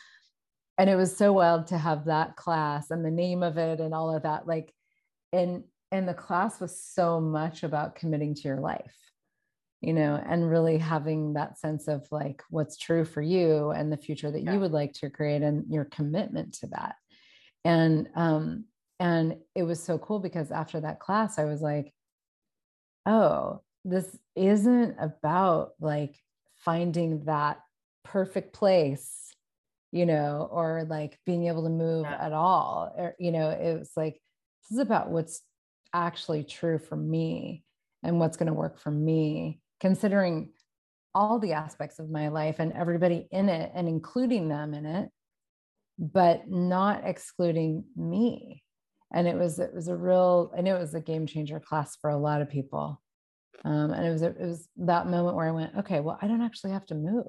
and 0.78 0.90
it 0.90 0.96
was 0.96 1.16
so 1.16 1.32
wild 1.32 1.68
to 1.68 1.78
have 1.78 2.06
that 2.06 2.36
class 2.36 2.90
and 2.90 3.04
the 3.04 3.10
name 3.10 3.42
of 3.42 3.58
it 3.58 3.80
and 3.80 3.94
all 3.94 4.14
of 4.14 4.22
that 4.22 4.46
like 4.46 4.72
and 5.32 5.64
and 5.92 6.08
the 6.08 6.14
class 6.14 6.60
was 6.60 6.80
so 6.80 7.20
much 7.20 7.62
about 7.62 7.94
committing 7.94 8.34
to 8.34 8.42
your 8.42 8.60
life 8.60 8.96
you 9.80 9.92
know 9.92 10.20
and 10.26 10.50
really 10.50 10.78
having 10.78 11.34
that 11.34 11.58
sense 11.58 11.88
of 11.88 12.06
like 12.10 12.42
what's 12.50 12.76
true 12.76 13.04
for 13.04 13.22
you 13.22 13.70
and 13.70 13.92
the 13.92 13.96
future 13.96 14.30
that 14.30 14.42
yeah. 14.42 14.52
you 14.52 14.60
would 14.60 14.72
like 14.72 14.92
to 14.92 15.10
create 15.10 15.42
and 15.42 15.64
your 15.70 15.84
commitment 15.84 16.54
to 16.54 16.66
that 16.68 16.96
and 17.64 18.08
um 18.14 18.64
and 19.00 19.36
it 19.54 19.62
was 19.62 19.82
so 19.82 19.98
cool 19.98 20.18
because 20.18 20.50
after 20.50 20.80
that 20.80 21.00
class 21.00 21.38
i 21.38 21.44
was 21.44 21.60
like 21.60 21.92
oh 23.06 23.60
this 23.84 24.18
isn't 24.34 24.96
about 24.98 25.72
like 25.80 26.16
finding 26.64 27.24
that 27.24 27.58
perfect 28.04 28.54
place 28.54 29.23
you 29.94 30.06
know, 30.06 30.48
or 30.50 30.84
like 30.90 31.16
being 31.24 31.46
able 31.46 31.62
to 31.62 31.70
move 31.70 32.02
yeah. 32.02 32.18
at 32.20 32.32
all. 32.32 32.92
Or, 32.98 33.14
you 33.20 33.30
know, 33.30 33.50
it 33.50 33.78
was 33.78 33.92
like, 33.96 34.20
this 34.62 34.76
is 34.76 34.78
about 34.80 35.08
what's 35.08 35.40
actually 35.92 36.42
true 36.42 36.78
for 36.78 36.96
me 36.96 37.62
and 38.02 38.18
what's 38.18 38.36
going 38.36 38.48
to 38.48 38.52
work 38.52 38.80
for 38.80 38.90
me, 38.90 39.60
considering 39.78 40.50
all 41.14 41.38
the 41.38 41.52
aspects 41.52 42.00
of 42.00 42.10
my 42.10 42.26
life 42.26 42.56
and 42.58 42.72
everybody 42.72 43.28
in 43.30 43.48
it 43.48 43.70
and 43.72 43.86
including 43.86 44.48
them 44.48 44.74
in 44.74 44.84
it, 44.84 45.10
but 45.96 46.50
not 46.50 47.02
excluding 47.04 47.84
me. 47.94 48.64
And 49.12 49.28
it 49.28 49.36
was, 49.36 49.60
it 49.60 49.72
was 49.72 49.86
a 49.86 49.96
real, 49.96 50.52
I 50.58 50.60
know 50.62 50.74
it 50.74 50.80
was 50.80 50.94
a 50.94 51.00
game 51.00 51.24
changer 51.28 51.60
class 51.60 51.96
for 52.00 52.10
a 52.10 52.18
lot 52.18 52.42
of 52.42 52.50
people. 52.50 53.00
Um, 53.64 53.92
and 53.92 54.04
it 54.04 54.10
was 54.10 54.22
it 54.22 54.40
was 54.40 54.68
that 54.78 55.06
moment 55.06 55.36
where 55.36 55.46
I 55.46 55.52
went, 55.52 55.76
okay, 55.78 56.00
well, 56.00 56.18
I 56.20 56.26
don't 56.26 56.42
actually 56.42 56.72
have 56.72 56.86
to 56.86 56.96
move. 56.96 57.26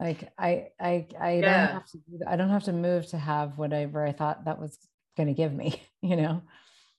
Like 0.00 0.32
I 0.38 0.68
I 0.80 1.06
I 1.18 1.32
yeah. 1.34 1.40
don't 1.40 1.74
have 1.74 1.86
to 1.86 1.98
I 2.26 2.36
don't 2.36 2.50
have 2.50 2.64
to 2.64 2.72
move 2.72 3.06
to 3.08 3.18
have 3.18 3.58
whatever 3.58 4.04
I 4.04 4.12
thought 4.12 4.44
that 4.44 4.60
was 4.60 4.78
going 5.16 5.28
to 5.28 5.34
give 5.34 5.52
me, 5.52 5.82
you 6.02 6.16
know. 6.16 6.42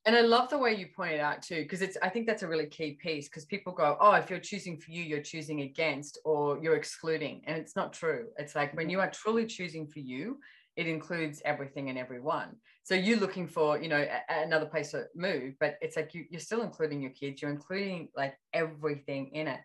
And 0.08 0.16
I 0.16 0.22
love 0.22 0.50
the 0.50 0.58
way 0.60 0.76
you 0.76 0.88
pointed 0.96 1.20
out 1.20 1.42
too, 1.42 1.64
because 1.64 1.82
it's 1.82 1.98
I 2.02 2.10
think 2.10 2.28
that's 2.28 2.44
a 2.44 2.48
really 2.48 2.68
key 2.68 2.92
piece 2.92 3.28
because 3.28 3.46
people 3.46 3.74
go, 3.74 3.98
oh, 4.00 4.12
if 4.14 4.30
you're 4.30 4.40
choosing 4.40 4.78
for 4.78 4.92
you, 4.92 5.02
you're 5.04 5.22
choosing 5.22 5.62
against 5.62 6.20
or 6.24 6.60
you're 6.62 6.76
excluding. 6.76 7.42
And 7.48 7.58
it's 7.58 7.76
not 7.76 7.92
true. 7.92 8.28
It's 8.38 8.56
like 8.56 8.76
when 8.76 8.90
you 8.90 9.00
mm-hmm. 9.00 9.08
are 9.08 9.12
truly 9.12 9.48
choosing 9.48 9.88
for 9.88 10.00
you, 10.00 10.38
it 10.76 10.88
includes 10.88 11.42
everything 11.44 11.90
and 11.90 11.98
everyone. 11.98 12.56
So 12.84 12.94
you're 12.94 13.20
looking 13.20 13.48
for, 13.48 13.80
you 13.80 13.90
know, 13.90 14.06
a, 14.30 14.44
another 14.44 14.68
place 14.68 14.92
to 14.92 15.06
move, 15.16 15.56
but 15.60 15.78
it's 15.82 15.96
like 15.96 16.14
you, 16.14 16.26
you're 16.30 16.40
still 16.40 16.62
including 16.62 17.02
your 17.02 17.12
kids, 17.12 17.42
you're 17.42 17.52
including 17.52 18.10
like 18.16 18.36
everything 18.54 19.30
in 19.34 19.48
it. 19.48 19.60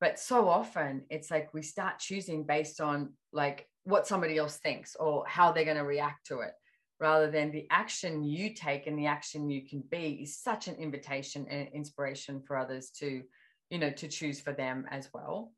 But 0.00 0.18
so 0.18 0.48
often 0.48 1.02
it's 1.10 1.30
like 1.30 1.52
we 1.52 1.62
start 1.62 1.98
choosing 1.98 2.44
based 2.44 2.80
on 2.80 3.12
like 3.32 3.66
what 3.84 4.06
somebody 4.06 4.38
else 4.38 4.56
thinks 4.56 4.96
or 4.96 5.24
how 5.26 5.50
they're 5.50 5.64
going 5.64 5.76
to 5.76 5.84
react 5.84 6.26
to 6.26 6.40
it 6.40 6.52
rather 7.00 7.30
than 7.30 7.50
the 7.50 7.66
action 7.70 8.24
you 8.24 8.54
take 8.54 8.86
and 8.86 8.98
the 8.98 9.06
action 9.06 9.48
you 9.48 9.66
can 9.66 9.82
be 9.90 10.20
is 10.22 10.36
such 10.36 10.68
an 10.68 10.74
invitation 10.76 11.46
and 11.48 11.68
inspiration 11.72 12.42
for 12.46 12.56
others 12.56 12.90
to 12.90 13.22
you 13.70 13.78
know 13.78 13.90
to 13.90 14.08
choose 14.08 14.40
for 14.40 14.52
them 14.52 14.86
as 14.90 15.08
well. 15.12 15.52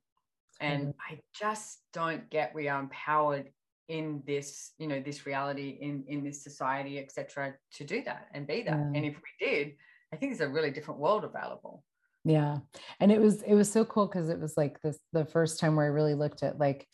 And 0.61 0.89
mm-hmm. 0.89 1.15
i 1.15 1.21
just 1.39 1.79
don't 1.93 2.29
get 2.31 2.55
we 2.55 2.69
are 2.69 2.81
empowered 2.81 3.51
in 3.89 4.23
this 4.27 4.73
you 4.79 4.87
know 4.87 5.01
this 5.01 5.27
reality 5.27 5.79
in 5.81 6.05
in 6.07 6.23
this 6.23 6.45
society 6.45 6.99
etc 6.99 7.55
to 7.73 7.85
do 7.85 8.03
that 8.05 8.29
and 8.33 8.47
be 8.47 8.63
that. 8.63 8.75
And 8.75 8.97
if 8.97 9.17
we 9.17 9.47
did 9.47 9.73
i 10.13 10.17
think 10.17 10.33
there's 10.33 10.49
a 10.49 10.53
really 10.53 10.71
different 10.71 11.01
world 11.01 11.25
available 11.25 11.83
yeah 12.25 12.59
and 13.01 13.11
it 13.11 13.21
was 13.21 13.43
it 13.43 13.55
was 13.55 13.71
so 13.71 13.85
cool 13.85 14.07
because 14.07 14.29
it 14.29 14.39
was 14.39 14.57
like 14.57 14.81
this 14.83 14.99
the 15.13 15.25
first 15.25 15.59
time 15.59 15.77
where 15.77 15.87
i 15.87 15.89
really 15.89 16.15
looked 16.15 16.43
at 16.43 16.59
like 16.59 16.87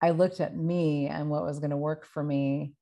i 0.00 0.10
looked 0.10 0.40
at 0.40 0.56
me 0.56 1.06
and 1.06 1.28
what 1.28 1.44
was 1.44 1.58
going 1.58 1.70
to 1.70 1.76
work 1.76 2.06
for 2.06 2.22
me 2.22 2.72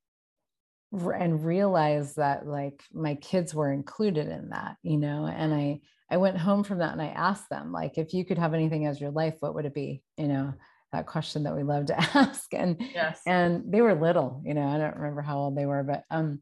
and 0.93 1.45
realized 1.45 2.17
that 2.17 2.47
like 2.47 2.83
my 2.93 3.15
kids 3.17 3.55
were 3.55 3.73
included 3.73 4.29
in 4.29 4.51
that 4.51 4.77
you 4.83 4.99
know 4.99 5.27
and 5.27 5.53
i 5.53 5.81
i 6.11 6.17
went 6.17 6.37
home 6.37 6.63
from 6.63 6.79
that 6.79 6.93
and 6.93 7.03
i 7.03 7.07
asked 7.07 7.49
them 7.51 7.73
like 7.73 7.97
if 7.97 8.13
you 8.13 8.25
could 8.25 8.39
have 8.39 8.55
anything 8.55 8.87
as 8.87 9.01
your 9.01 9.11
life 9.11 9.35
what 9.41 9.55
would 9.55 9.65
it 9.65 9.75
be 9.75 10.03
you 10.17 10.29
know 10.29 10.53
that 10.93 11.07
question 11.07 11.45
that 11.45 11.57
we 11.57 11.63
love 11.63 11.87
to 11.87 11.99
ask 12.17 12.53
and 12.53 12.77
yes. 12.95 13.21
and 13.27 13.73
they 13.73 13.81
were 13.81 13.95
little 13.95 14.43
you 14.45 14.55
know 14.55 14.69
i 14.69 14.77
don't 14.77 14.97
remember 14.97 15.23
how 15.23 15.39
old 15.39 15.57
they 15.57 15.67
were 15.67 15.83
but 15.83 16.05
um 16.11 16.41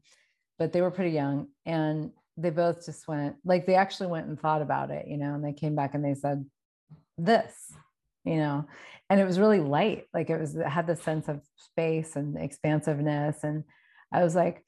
but 0.59 0.73
they 0.73 0.81
were 0.81 0.91
pretty 0.91 1.11
young 1.11 1.47
and 1.65 2.11
they 2.37 2.49
both 2.49 2.85
just 2.85 3.07
went 3.07 3.35
like 3.43 3.65
they 3.65 3.75
actually 3.75 4.07
went 4.07 4.27
and 4.27 4.39
thought 4.39 4.61
about 4.61 4.89
it 4.89 5.07
you 5.07 5.17
know 5.17 5.33
and 5.35 5.43
they 5.43 5.53
came 5.53 5.75
back 5.75 5.93
and 5.93 6.03
they 6.03 6.15
said 6.15 6.45
this 7.17 7.73
you 8.23 8.37
know 8.37 8.65
and 9.09 9.19
it 9.19 9.25
was 9.25 9.39
really 9.39 9.59
light 9.59 10.05
like 10.13 10.29
it 10.29 10.39
was 10.39 10.55
it 10.55 10.65
had 10.65 10.87
the 10.87 10.95
sense 10.95 11.27
of 11.27 11.41
space 11.57 12.15
and 12.15 12.37
expansiveness 12.37 13.43
and 13.43 13.63
I 14.11 14.23
was 14.23 14.35
like, 14.35 14.63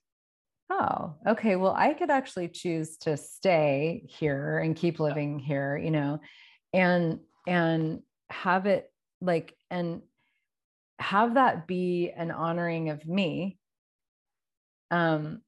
oh, 0.69 1.15
okay, 1.27 1.55
well, 1.55 1.73
I 1.75 1.93
could 1.93 2.09
actually 2.09 2.47
choose 2.47 2.97
to 2.99 3.17
stay 3.17 4.05
here 4.07 4.59
and 4.59 4.75
keep 4.75 4.99
living 4.99 5.39
here, 5.39 5.77
you 5.77 5.91
know, 5.91 6.19
and 6.71 7.19
and 7.45 8.01
have 8.29 8.65
it 8.65 8.91
like 9.21 9.55
and 9.69 10.01
have 10.99 11.33
that 11.35 11.67
be 11.67 12.11
an 12.15 12.31
honoring 12.31 12.89
of 12.89 13.05
me 13.05 13.57
um 14.91 15.41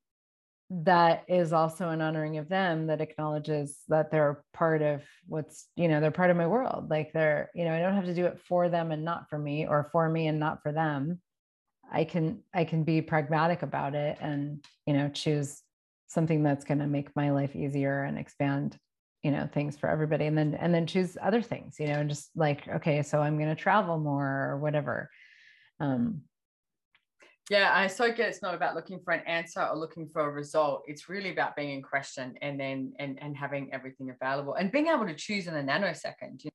that 0.70 1.24
is 1.28 1.54
also 1.54 1.90
an 1.90 2.02
honoring 2.02 2.38
of 2.38 2.50
them 2.50 2.88
that 2.88 3.02
acknowledges 3.02 3.78
that 3.88 4.10
they're 4.10 4.44
part 4.54 4.82
of 4.82 5.04
what's 5.28 5.68
you 5.76 5.88
know 5.88 6.02
they're 6.02 6.12
part 6.12 6.32
of 6.32 6.38
my 6.38 6.48
world. 6.48 6.90
Like 6.90 7.14
they're 7.14 7.52
you 7.54 7.66
know 7.66 7.74
i 7.74 7.80
don't 7.80 7.94
have 7.94 8.06
to 8.06 8.16
do 8.16 8.26
it 8.26 8.40
for 8.48 8.68
them 8.70 8.92
and 8.92 9.06
not 9.06 9.30
for 9.30 9.38
me 9.38 9.68
or 9.68 9.90
for 9.92 10.10
me 10.10 10.28
and 10.28 10.40
not 10.40 10.64
for 10.64 10.72
them. 10.72 11.22
I 11.92 12.04
can 12.04 12.42
I 12.54 12.64
can 12.64 12.84
be 12.84 13.02
pragmatic 13.02 13.62
about 13.62 13.94
it 13.94 14.18
and 14.20 14.66
you 14.88 14.94
know 14.94 15.10
choose 15.10 15.62
something 16.08 16.42
that's 16.44 16.66
going 16.66 16.80
to 16.80 16.88
make 16.88 17.16
my 17.16 17.32
life 17.32 17.56
easier 17.56 18.04
and 18.04 18.18
expand 18.18 18.78
you 19.22 19.32
know 19.32 19.48
things 19.54 19.78
for 19.78 19.90
everybody 19.90 20.26
and 20.26 20.38
then 20.38 20.56
and 20.56 20.74
then 20.74 20.88
choose 20.88 21.18
other 21.22 21.42
things 21.42 21.78
you 21.80 21.88
know 21.88 22.00
and 22.00 22.10
just 22.10 22.30
like 22.36 22.68
okay 22.68 23.02
so 23.02 23.20
i'm 23.22 23.38
going 23.38 23.50
to 23.50 23.56
travel 23.56 23.98
more 24.00 24.50
or 24.50 24.58
whatever. 24.58 25.10
Um 25.80 26.22
yeah 27.50 27.72
i 27.74 27.88
so 27.88 28.12
get 28.12 28.30
it's 28.30 28.42
not 28.42 28.56
about 28.56 28.75
looking 28.75 29.00
for 29.00 29.14
an 29.14 29.25
answer 29.28 29.62
or 29.62 29.78
looking 29.78 30.08
for 30.08 30.22
a 30.22 30.32
result 30.32 30.84
it's 30.88 31.10
really 31.10 31.32
about 31.32 31.56
being 31.56 31.72
in 31.72 31.82
question 31.82 32.34
and 32.42 32.60
then 32.60 32.94
and 33.00 33.20
and 33.22 33.38
having 33.38 33.72
everything 33.74 34.10
available 34.10 34.56
and 34.56 34.72
being 34.72 34.88
able 34.88 35.06
to 35.06 35.14
choose 35.14 35.48
in 35.48 35.56
a 35.56 35.64
nanosecond 35.64 36.44
you 36.44 36.50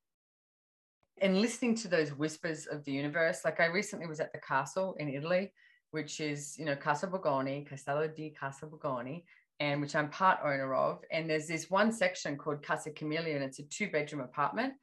and 1.20 1.40
listening 1.40 1.74
to 1.76 1.88
those 1.88 2.10
whispers 2.10 2.66
of 2.66 2.84
the 2.84 2.92
universe. 2.92 3.40
Like 3.44 3.60
I 3.60 3.66
recently 3.66 4.06
was 4.06 4.20
at 4.20 4.32
the 4.32 4.40
castle 4.40 4.96
in 4.98 5.08
Italy, 5.08 5.52
which 5.90 6.20
is, 6.20 6.58
you 6.58 6.64
know, 6.64 6.76
Casa 6.76 7.06
Borgone, 7.06 7.66
Castello 7.68 8.08
di 8.08 8.30
Casa 8.30 8.66
Borgone, 8.66 9.24
and 9.60 9.80
which 9.80 9.94
I'm 9.94 10.08
part 10.08 10.38
owner 10.42 10.74
of. 10.74 11.00
And 11.12 11.28
there's 11.28 11.46
this 11.46 11.68
one 11.68 11.92
section 11.92 12.36
called 12.36 12.62
Casa 12.62 12.90
Camellia, 12.90 13.34
and 13.34 13.44
it's 13.44 13.58
a 13.58 13.64
two 13.64 13.90
bedroom 13.90 14.22
apartment. 14.22 14.74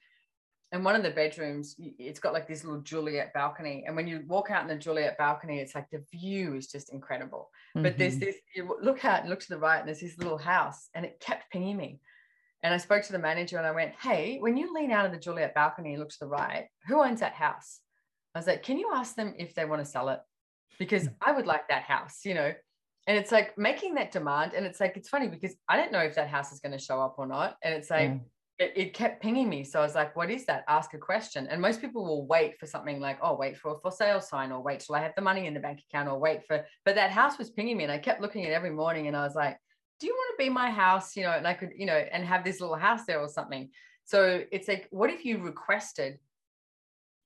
And 0.74 0.84
one 0.84 0.96
of 0.96 1.04
the 1.04 1.12
bedrooms, 1.12 1.76
it's 1.80 2.20
got 2.20 2.34
like 2.34 2.48
this 2.48 2.66
little 2.66 2.82
Juliet 2.82 3.34
balcony. 3.34 3.86
And 3.88 3.96
when 3.96 4.06
you 4.06 4.24
walk 4.28 4.52
out 4.52 4.64
in 4.64 4.68
the 4.68 4.76
Juliet 4.76 5.18
balcony, 5.18 5.60
it's 5.60 5.74
like 5.74 5.90
the 5.92 6.04
view 6.12 6.56
is 6.56 6.68
just 6.68 6.92
incredible. 6.92 7.50
Mm-hmm. 7.76 7.84
But 7.84 7.98
there's 7.98 8.16
mm-hmm. 8.16 8.26
this, 8.26 8.36
you 8.54 8.78
look 8.82 9.06
out 9.06 9.22
and 9.22 9.30
look 9.30 9.40
to 9.40 9.50
the 9.50 9.58
right, 9.58 9.80
and 9.80 9.88
there's 9.88 10.02
this 10.02 10.18
little 10.18 10.38
house, 10.38 10.90
and 10.94 11.06
it 11.06 11.22
kept 11.22 11.50
pinging 11.52 11.78
me. 11.78 12.02
And 12.64 12.74
I 12.74 12.78
spoke 12.78 13.04
to 13.04 13.12
the 13.12 13.20
manager 13.20 13.58
and 13.58 13.68
I 13.68 13.72
went, 13.72 13.94
Hey, 14.02 14.40
when 14.40 14.58
you 14.58 14.74
lean 14.74 14.92
out 14.92 15.06
of 15.06 15.12
the 15.12 15.20
Juliet 15.20 15.54
balcony 15.54 15.94
and 15.94 16.00
look 16.00 16.10
to 16.10 16.20
the 16.20 16.28
right, 16.28 16.66
who 16.88 17.02
owns 17.02 17.20
that 17.20 17.34
house? 17.34 17.80
I 18.36 18.40
was 18.40 18.48
like, 18.48 18.64
Can 18.64 18.78
you 18.80 18.92
ask 18.94 19.16
them 19.16 19.36
if 19.38 19.54
they 19.54 19.66
want 19.66 19.84
to 19.84 19.90
sell 19.90 20.10
it? 20.10 20.20
Because 20.80 21.04
hmm. 21.04 21.14
I 21.22 21.32
would 21.32 21.46
like 21.46 21.68
that 21.70 21.84
house, 21.84 22.22
you 22.26 22.34
know? 22.34 22.52
And 23.06 23.18
it's 23.18 23.32
like 23.32 23.58
making 23.58 23.96
that 23.96 24.12
demand. 24.12 24.54
And 24.54 24.66
it's 24.66 24.82
like, 24.82 24.98
it's 24.98 25.08
funny 25.08 25.30
because 25.30 25.56
I 25.70 25.78
don't 25.78 25.94
know 25.94 26.00
if 26.00 26.16
that 26.16 26.28
house 26.28 26.52
is 26.52 26.60
going 26.60 26.74
to 26.74 26.84
show 26.84 27.00
up 27.02 27.16
or 27.18 27.26
not. 27.26 27.56
And 27.64 27.74
it's 27.74 27.90
like, 27.90 28.10
mm. 28.10 28.20
It, 28.60 28.74
it, 28.76 28.94
kept 28.94 29.22
pinging 29.22 29.50
me. 29.50 29.64
So 29.64 29.80
I 29.80 29.84
was 29.84 29.94
like, 29.94 30.16
what 30.16 30.32
is 30.32 30.46
that? 30.46 30.64
Ask 30.68 30.94
a 30.94 30.98
question. 30.98 31.48
And 31.48 31.62
most 31.62 31.80
people 31.80 32.04
will 32.04 32.26
wait 32.26 32.58
for 32.60 32.66
something 32.66 33.00
like, 33.00 33.20
oh, 33.22 33.36
wait 33.36 33.58
for 33.58 33.76
a 33.76 33.80
for 33.80 33.92
sale 33.92 34.20
sign 34.20 34.52
or 34.52 34.62
wait 34.62 34.80
till 34.80 34.96
I 34.96 35.02
have 35.02 35.14
the 35.16 35.22
money 35.22 35.46
in 35.46 35.54
the 35.54 35.60
bank 35.60 35.82
account 35.88 36.10
or 36.10 36.18
wait 36.18 36.46
for, 36.48 36.66
but 36.84 36.96
that 36.96 37.12
house 37.12 37.38
was 37.38 37.52
pinging 37.52 37.78
me. 37.78 37.84
And 37.84 37.94
I 37.94 38.00
kept 38.00 38.22
looking 38.22 38.46
at 38.46 38.52
every 38.52 38.72
morning 38.72 39.08
and 39.08 39.16
I 39.16 39.24
was 39.24 39.36
like, 39.36 39.58
do 40.00 40.08
you 40.08 40.14
want 40.14 40.38
to 40.38 40.44
be 40.44 40.50
my 40.50 40.72
house? 40.72 41.16
You 41.16 41.24
know, 41.24 41.32
and 41.32 41.48
I 41.48 41.54
could, 41.54 41.70
you 41.76 41.86
know, 41.86 41.94
and 41.94 42.26
have 42.26 42.44
this 42.44 42.60
little 42.60 42.76
house 42.76 43.06
there 43.06 43.20
or 43.20 43.28
something. 43.28 43.70
So 44.06 44.44
it's 44.52 44.68
like, 44.68 44.88
what 44.90 45.12
if 45.12 45.24
you 45.24 45.38
requested 45.40 46.18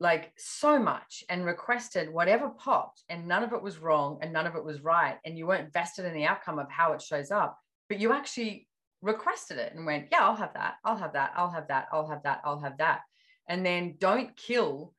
like 0.02 0.34
so 0.36 0.80
much 0.80 1.24
and 1.30 1.46
requested 1.46 2.12
whatever 2.12 2.50
popped 2.50 3.04
and 3.08 3.28
none 3.28 3.44
of 3.44 3.54
it 3.54 3.62
was 3.62 3.78
wrong 3.78 4.18
and 4.22 4.34
none 4.34 4.48
of 4.48 4.56
it 4.56 4.66
was 4.66 4.82
right 4.82 5.18
and 5.24 5.38
you 5.38 5.46
weren't 5.46 5.72
vested 5.72 6.06
in 6.06 6.14
the 6.16 6.26
outcome 6.26 6.58
of 6.58 6.70
how 6.72 6.94
it 6.94 7.02
shows 7.04 7.30
up 7.30 7.60
but 7.88 8.00
you 8.00 8.12
actually 8.12 8.68
requested 9.02 9.58
it 9.58 9.74
and 9.76 9.86
went 9.86 10.08
yeah 10.12 10.22
i'll 10.22 10.36
have 10.36 10.54
that. 10.54 10.76
I'll 10.84 10.98
have 10.98 11.14
that. 11.14 11.34
I'll 11.36 11.52
have 11.52 11.68
that. 11.68 11.88
I'll 11.92 12.08
have 12.08 12.24
that. 12.24 12.42
I'll 12.44 12.60
have 12.60 12.78
that. 12.78 13.02
And 13.48 13.66
then 13.66 13.96
don't 14.00 14.36
kill 14.38 14.94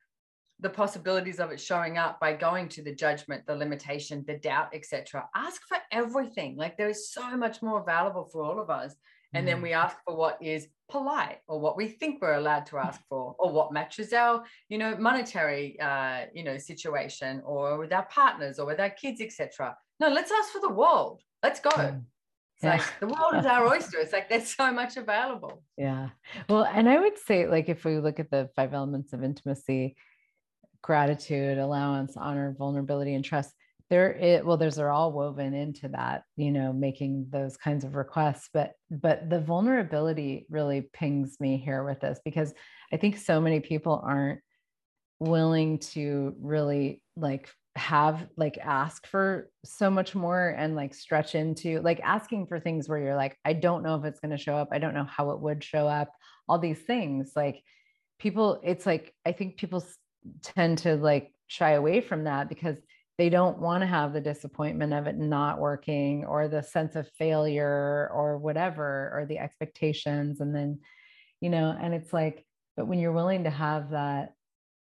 the 0.59 0.69
possibilities 0.69 1.39
of 1.39 1.51
it 1.51 1.59
showing 1.59 1.97
up 1.97 2.19
by 2.19 2.33
going 2.33 2.69
to 2.69 2.83
the 2.83 2.93
judgment 2.93 3.45
the 3.45 3.55
limitation 3.55 4.23
the 4.27 4.37
doubt 4.37 4.69
etc 4.73 5.27
ask 5.35 5.61
for 5.67 5.77
everything. 5.91 6.55
Like 6.57 6.77
there 6.77 6.89
is 6.89 7.11
so 7.11 7.35
much 7.37 7.61
more 7.61 7.81
available 7.81 8.25
for 8.31 8.43
all 8.43 8.59
of 8.59 8.69
us. 8.69 8.95
And 9.35 9.45
mm. 9.45 9.49
then 9.49 9.61
we 9.61 9.73
ask 9.73 9.97
for 10.05 10.15
what 10.15 10.37
is 10.41 10.67
polite 10.91 11.39
or 11.47 11.59
what 11.59 11.75
we 11.75 11.87
think 11.87 12.21
we're 12.21 12.35
allowed 12.35 12.67
to 12.67 12.77
ask 12.77 13.01
for 13.09 13.35
or 13.39 13.51
what 13.51 13.73
matches 13.73 14.13
our 14.13 14.43
you 14.69 14.77
know 14.77 14.95
monetary 14.97 15.79
uh, 15.79 16.25
you 16.33 16.43
know 16.43 16.57
situation 16.57 17.41
or 17.45 17.77
with 17.77 17.93
our 17.93 18.05
partners 18.05 18.59
or 18.59 18.65
with 18.65 18.79
our 18.79 18.91
kids 18.91 19.21
etc 19.21 19.75
no 19.99 20.09
let's 20.09 20.31
ask 20.31 20.51
for 20.51 20.61
the 20.61 20.69
world. 20.69 21.21
Let's 21.41 21.59
go. 21.59 21.71
Mm. 21.71 22.03
Yeah. 22.61 22.77
Like 22.77 22.99
the 22.99 23.07
world 23.07 23.35
is 23.35 23.45
our 23.45 23.67
oyster. 23.67 23.97
It's 23.99 24.13
like 24.13 24.29
there's 24.29 24.55
so 24.55 24.71
much 24.71 24.95
available. 24.97 25.63
Yeah. 25.77 26.09
Well, 26.47 26.63
and 26.63 26.87
I 26.87 26.99
would 26.99 27.17
say, 27.17 27.47
like, 27.47 27.67
if 27.67 27.83
we 27.83 27.97
look 27.99 28.19
at 28.19 28.31
the 28.31 28.49
five 28.55 28.73
elements 28.73 29.11
of 29.11 29.23
intimacy, 29.23 29.95
gratitude, 30.83 31.57
allowance, 31.57 32.15
honor, 32.15 32.55
vulnerability, 32.57 33.15
and 33.15 33.25
trust. 33.25 33.53
There, 33.89 34.13
it 34.13 34.45
well, 34.45 34.57
those 34.57 34.79
are 34.79 34.89
all 34.89 35.11
woven 35.11 35.53
into 35.53 35.87
that, 35.89 36.23
you 36.35 36.51
know, 36.51 36.71
making 36.73 37.27
those 37.29 37.57
kinds 37.57 37.83
of 37.83 37.95
requests. 37.95 38.49
But 38.53 38.71
but 38.89 39.29
the 39.29 39.41
vulnerability 39.41 40.45
really 40.49 40.89
pings 40.93 41.37
me 41.39 41.57
here 41.57 41.83
with 41.83 41.99
this 41.99 42.19
because 42.23 42.53
I 42.91 42.97
think 42.97 43.17
so 43.17 43.41
many 43.41 43.59
people 43.59 44.01
aren't 44.05 44.39
willing 45.19 45.79
to 45.79 46.35
really 46.39 47.01
like 47.15 47.49
have 47.75 48.27
like 48.37 48.57
ask 48.59 49.07
for 49.07 49.49
so 49.65 49.89
much 49.89 50.13
more 50.13 50.49
and 50.49 50.75
like 50.75 50.93
stretch 50.93 51.33
into 51.33 51.81
like 51.81 51.99
asking 52.03 52.45
for 52.45 52.59
things 52.59 52.87
where 52.87 52.99
you're 52.99 53.15
like 53.15 53.35
i 53.45 53.51
don't 53.51 53.81
know 53.81 53.95
if 53.95 54.05
it's 54.05 54.19
going 54.19 54.29
to 54.29 54.37
show 54.37 54.55
up. 54.55 54.69
I 54.71 54.77
don't 54.77 54.93
know 54.93 55.05
how 55.05 55.31
it 55.31 55.39
would 55.39 55.63
show 55.63 55.87
up. 55.87 56.11
All 56.47 56.59
these 56.59 56.79
things 56.79 57.31
like 57.35 57.63
people 58.19 58.59
it's 58.63 58.85
like 58.85 59.13
i 59.25 59.31
think 59.31 59.57
people 59.57 59.83
tend 60.41 60.77
to 60.79 60.95
like 60.95 61.33
shy 61.47 61.71
away 61.71 61.99
from 61.99 62.25
that 62.25 62.47
because 62.47 62.77
they 63.17 63.29
don't 63.29 63.59
want 63.59 63.81
to 63.81 63.87
have 63.87 64.13
the 64.13 64.21
disappointment 64.21 64.93
of 64.93 65.07
it 65.07 65.17
not 65.17 65.59
working 65.59 66.25
or 66.25 66.47
the 66.47 66.63
sense 66.63 66.95
of 66.95 67.09
failure 67.17 68.09
or 68.13 68.37
whatever 68.37 69.11
or 69.13 69.25
the 69.27 69.39
expectations 69.39 70.41
and 70.41 70.55
then 70.55 70.79
you 71.43 71.49
know, 71.49 71.77
and 71.77 71.93
it's 71.93 72.13
like, 72.13 72.45
but 72.77 72.87
when 72.87 72.99
you're 72.99 73.11
willing 73.11 73.43
to 73.43 73.49
have 73.49 73.89
that, 73.89 74.33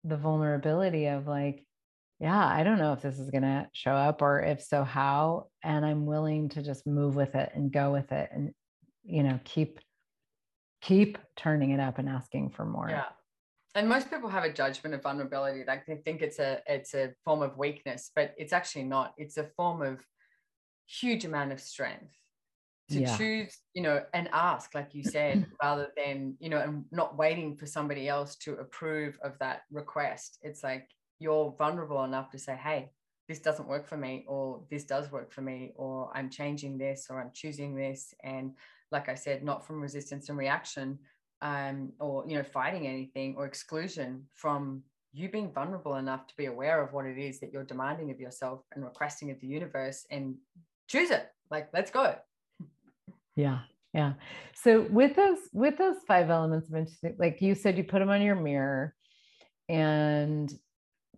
the 0.03 0.17
vulnerability 0.17 1.07
of 1.07 1.29
like, 1.29 1.65
yeah, 2.21 2.47
I 2.47 2.63
don't 2.65 2.79
know 2.79 2.93
if 2.93 3.01
this 3.01 3.19
is 3.19 3.31
going 3.31 3.43
to 3.43 3.67
show 3.73 3.93
up 3.93 4.21
or 4.21 4.41
if 4.41 4.63
so, 4.63 4.85
how. 4.85 5.47
And 5.65 5.87
I'm 5.87 6.05
willing 6.05 6.51
to 6.51 6.63
just 6.63 6.87
move 6.87 7.17
with 7.17 7.35
it 7.35 7.51
and 7.55 7.73
go 7.73 7.91
with 7.93 8.13
it 8.13 8.29
and, 8.31 8.53
you 9.05 9.23
know, 9.23 9.41
keep, 9.45 9.81
keep 10.83 11.17
turning 11.35 11.71
it 11.71 11.81
up 11.81 11.99
and 11.99 12.11
asking 12.11 12.51
for 12.51 12.67
more. 12.67 12.91
Yeah. 12.91 13.07
And 13.75 13.89
most 13.89 14.11
people 14.11 14.29
have 14.29 14.45
a 14.45 14.53
judgment 14.53 14.95
of 14.95 15.03
vulnerability. 15.03 15.65
Like 15.67 15.87
they 15.87 15.97
think 15.97 16.21
it's 16.21 16.39
a, 16.39 16.61
it's 16.67 16.93
a 16.93 17.13
form 17.25 17.41
of 17.41 17.57
weakness, 17.57 18.11
but 18.15 18.35
it's 18.37 18.53
actually 18.53 18.85
not. 18.85 19.15
It's 19.17 19.39
a 19.39 19.49
form 19.57 19.81
of 19.81 20.05
huge 20.87 21.25
amount 21.25 21.53
of 21.53 21.61
strength 21.61 22.13
to 22.91 23.01
yeah. 23.01 23.17
choose, 23.17 23.57
you 23.73 23.83
know, 23.83 24.03
and 24.13 24.29
ask, 24.33 24.75
like 24.75 24.95
you 24.95 25.05
said, 25.05 25.47
rather 25.63 25.89
than, 25.97 26.37
you 26.39 26.51
know, 26.51 26.59
and 26.59 26.85
not 26.91 27.17
waiting 27.17 27.57
for 27.57 27.65
somebody 27.65 28.09
else 28.09 28.37
to 28.37 28.55
approve 28.55 29.19
of 29.23 29.39
that 29.39 29.63
request. 29.71 30.39
It's 30.43 30.63
like 30.63 30.87
you're 31.21 31.55
vulnerable 31.57 32.03
enough 32.05 32.31
to 32.31 32.39
say, 32.39 32.57
hey, 32.57 32.91
this 33.29 33.39
doesn't 33.39 33.69
work 33.69 33.87
for 33.87 33.97
me, 33.97 34.25
or 34.27 34.63
this 34.71 34.85
does 34.85 35.13
work 35.13 35.33
for 35.33 35.43
me, 35.43 35.73
or 35.77 36.11
I'm 36.15 36.31
changing 36.31 36.79
this, 36.79 37.07
or 37.09 37.21
I'm 37.21 37.31
choosing 37.33 37.77
this. 37.77 38.13
And 38.25 38.55
like 38.91 39.09
I 39.09 39.15
said, 39.15 39.45
not 39.45 39.65
from 39.65 39.81
resistance 39.81 40.29
and 40.29 40.37
reaction, 40.39 40.99
um, 41.41 41.93
or 42.01 42.25
you 42.27 42.37
know, 42.37 42.43
fighting 42.43 42.89
anything 42.89 43.37
or 43.37 43.47
exclusion 43.47 44.25
from 44.35 44.83
you 45.13 45.29
being 45.29 45.53
vulnerable 45.53 45.97
enough 45.97 46.27
to 46.27 46.37
be 46.37 46.47
aware 46.47 46.83
of 46.83 46.93
what 46.93 47.07
it 47.07 47.19
is 47.19 47.41
that 47.41 47.53
you're 47.53 47.65
demanding 47.65 48.11
of 48.11 48.19
yourself 48.19 48.63
and 48.75 48.85
requesting 48.85 49.31
of 49.31 49.41
the 49.41 49.47
universe 49.47 50.07
and 50.11 50.37
choose 50.89 51.11
it. 51.11 51.29
Like, 51.51 51.69
let's 51.73 51.91
go. 51.91 52.17
Yeah. 53.37 53.61
Yeah. 53.93 54.15
So 54.55 54.83
with 54.83 55.17
those 55.17 55.39
with 55.53 55.77
those 55.79 55.97
five 56.07 56.31
elements 56.31 56.69
of 56.69 56.77
intimacy, 56.77 57.17
like 57.19 57.41
you 57.43 57.55
said, 57.55 57.77
you 57.77 57.85
put 57.85 57.99
them 57.99 58.11
on 58.11 58.23
your 58.23 58.37
mirror. 58.37 58.95
And 59.69 60.53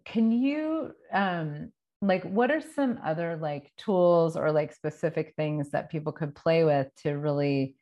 can 0.05 0.33
you 0.33 0.93
um 1.13 1.71
like 2.01 2.25
what 2.25 2.51
are 2.51 2.61
some 2.61 2.99
other 3.05 3.37
like 3.37 3.71
tools 3.77 4.37
or 4.37 4.51
like 4.51 4.73
specific 4.73 5.35
things 5.37 5.71
that 5.71 5.91
people 5.91 6.13
could 6.13 6.35
play 6.35 6.65
with 6.65 6.89
to 6.97 7.13
really 7.13 7.77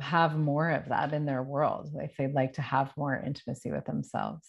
have 0.00 0.36
more 0.36 0.70
of 0.70 0.88
that 0.88 1.12
in 1.12 1.24
their 1.24 1.42
world 1.42 1.90
if 1.94 2.16
they'd 2.16 2.34
like 2.34 2.52
to 2.52 2.62
have 2.62 2.92
more 2.96 3.16
intimacy 3.16 3.70
with 3.70 3.84
themselves 3.86 4.46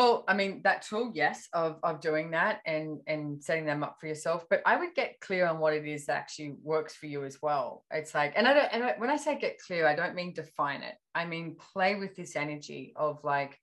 well, 0.00 0.24
I 0.26 0.32
mean, 0.32 0.62
that 0.64 0.80
tool, 0.80 1.12
yes, 1.14 1.46
of, 1.52 1.78
of 1.82 2.00
doing 2.00 2.30
that 2.30 2.60
and, 2.64 3.00
and 3.06 3.44
setting 3.44 3.66
them 3.66 3.82
up 3.84 3.98
for 4.00 4.06
yourself. 4.06 4.46
But 4.48 4.62
I 4.64 4.76
would 4.76 4.94
get 4.94 5.20
clear 5.20 5.46
on 5.46 5.58
what 5.58 5.74
it 5.74 5.86
is 5.86 6.06
that 6.06 6.16
actually 6.16 6.54
works 6.62 6.94
for 6.94 7.04
you 7.04 7.22
as 7.24 7.36
well. 7.42 7.84
It's 7.90 8.14
like, 8.14 8.32
and 8.34 8.48
I 8.48 8.54
don't, 8.54 8.72
and 8.72 8.94
when 8.98 9.10
I 9.10 9.18
say 9.18 9.38
get 9.38 9.60
clear, 9.60 9.86
I 9.86 9.94
don't 9.94 10.14
mean 10.14 10.32
define 10.32 10.80
it. 10.80 10.94
I 11.14 11.26
mean, 11.26 11.58
play 11.74 11.96
with 11.96 12.16
this 12.16 12.34
energy 12.34 12.94
of 12.96 13.22
like, 13.24 13.58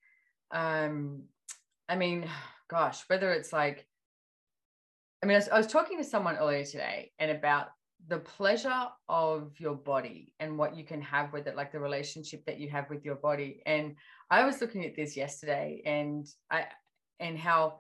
um, 0.51 1.23
I 1.89 1.95
mean, 1.95 2.29
gosh, 2.69 3.01
whether 3.07 3.31
it's 3.31 3.53
like, 3.53 3.85
I 5.23 5.25
mean, 5.25 5.35
I 5.35 5.39
was, 5.39 5.49
I 5.49 5.57
was 5.57 5.67
talking 5.67 5.97
to 5.97 6.03
someone 6.03 6.37
earlier 6.37 6.63
today 6.63 7.11
and 7.17 7.31
about 7.31 7.69
the 8.07 8.19
pleasure 8.19 8.85
of 9.09 9.51
your 9.57 9.75
body 9.75 10.31
and 10.39 10.57
what 10.57 10.75
you 10.75 10.83
can 10.83 11.01
have 11.01 11.33
with 11.33 11.47
it, 11.47 11.55
like 11.55 11.71
the 11.71 11.79
relationship 11.79 12.45
that 12.45 12.59
you 12.59 12.69
have 12.69 12.89
with 12.89 13.03
your 13.03 13.15
body. 13.15 13.61
And 13.65 13.95
I 14.29 14.45
was 14.45 14.61
looking 14.61 14.85
at 14.85 14.95
this 14.95 15.17
yesterday 15.17 15.81
and 15.85 16.27
I 16.51 16.65
and 17.19 17.37
how 17.37 17.79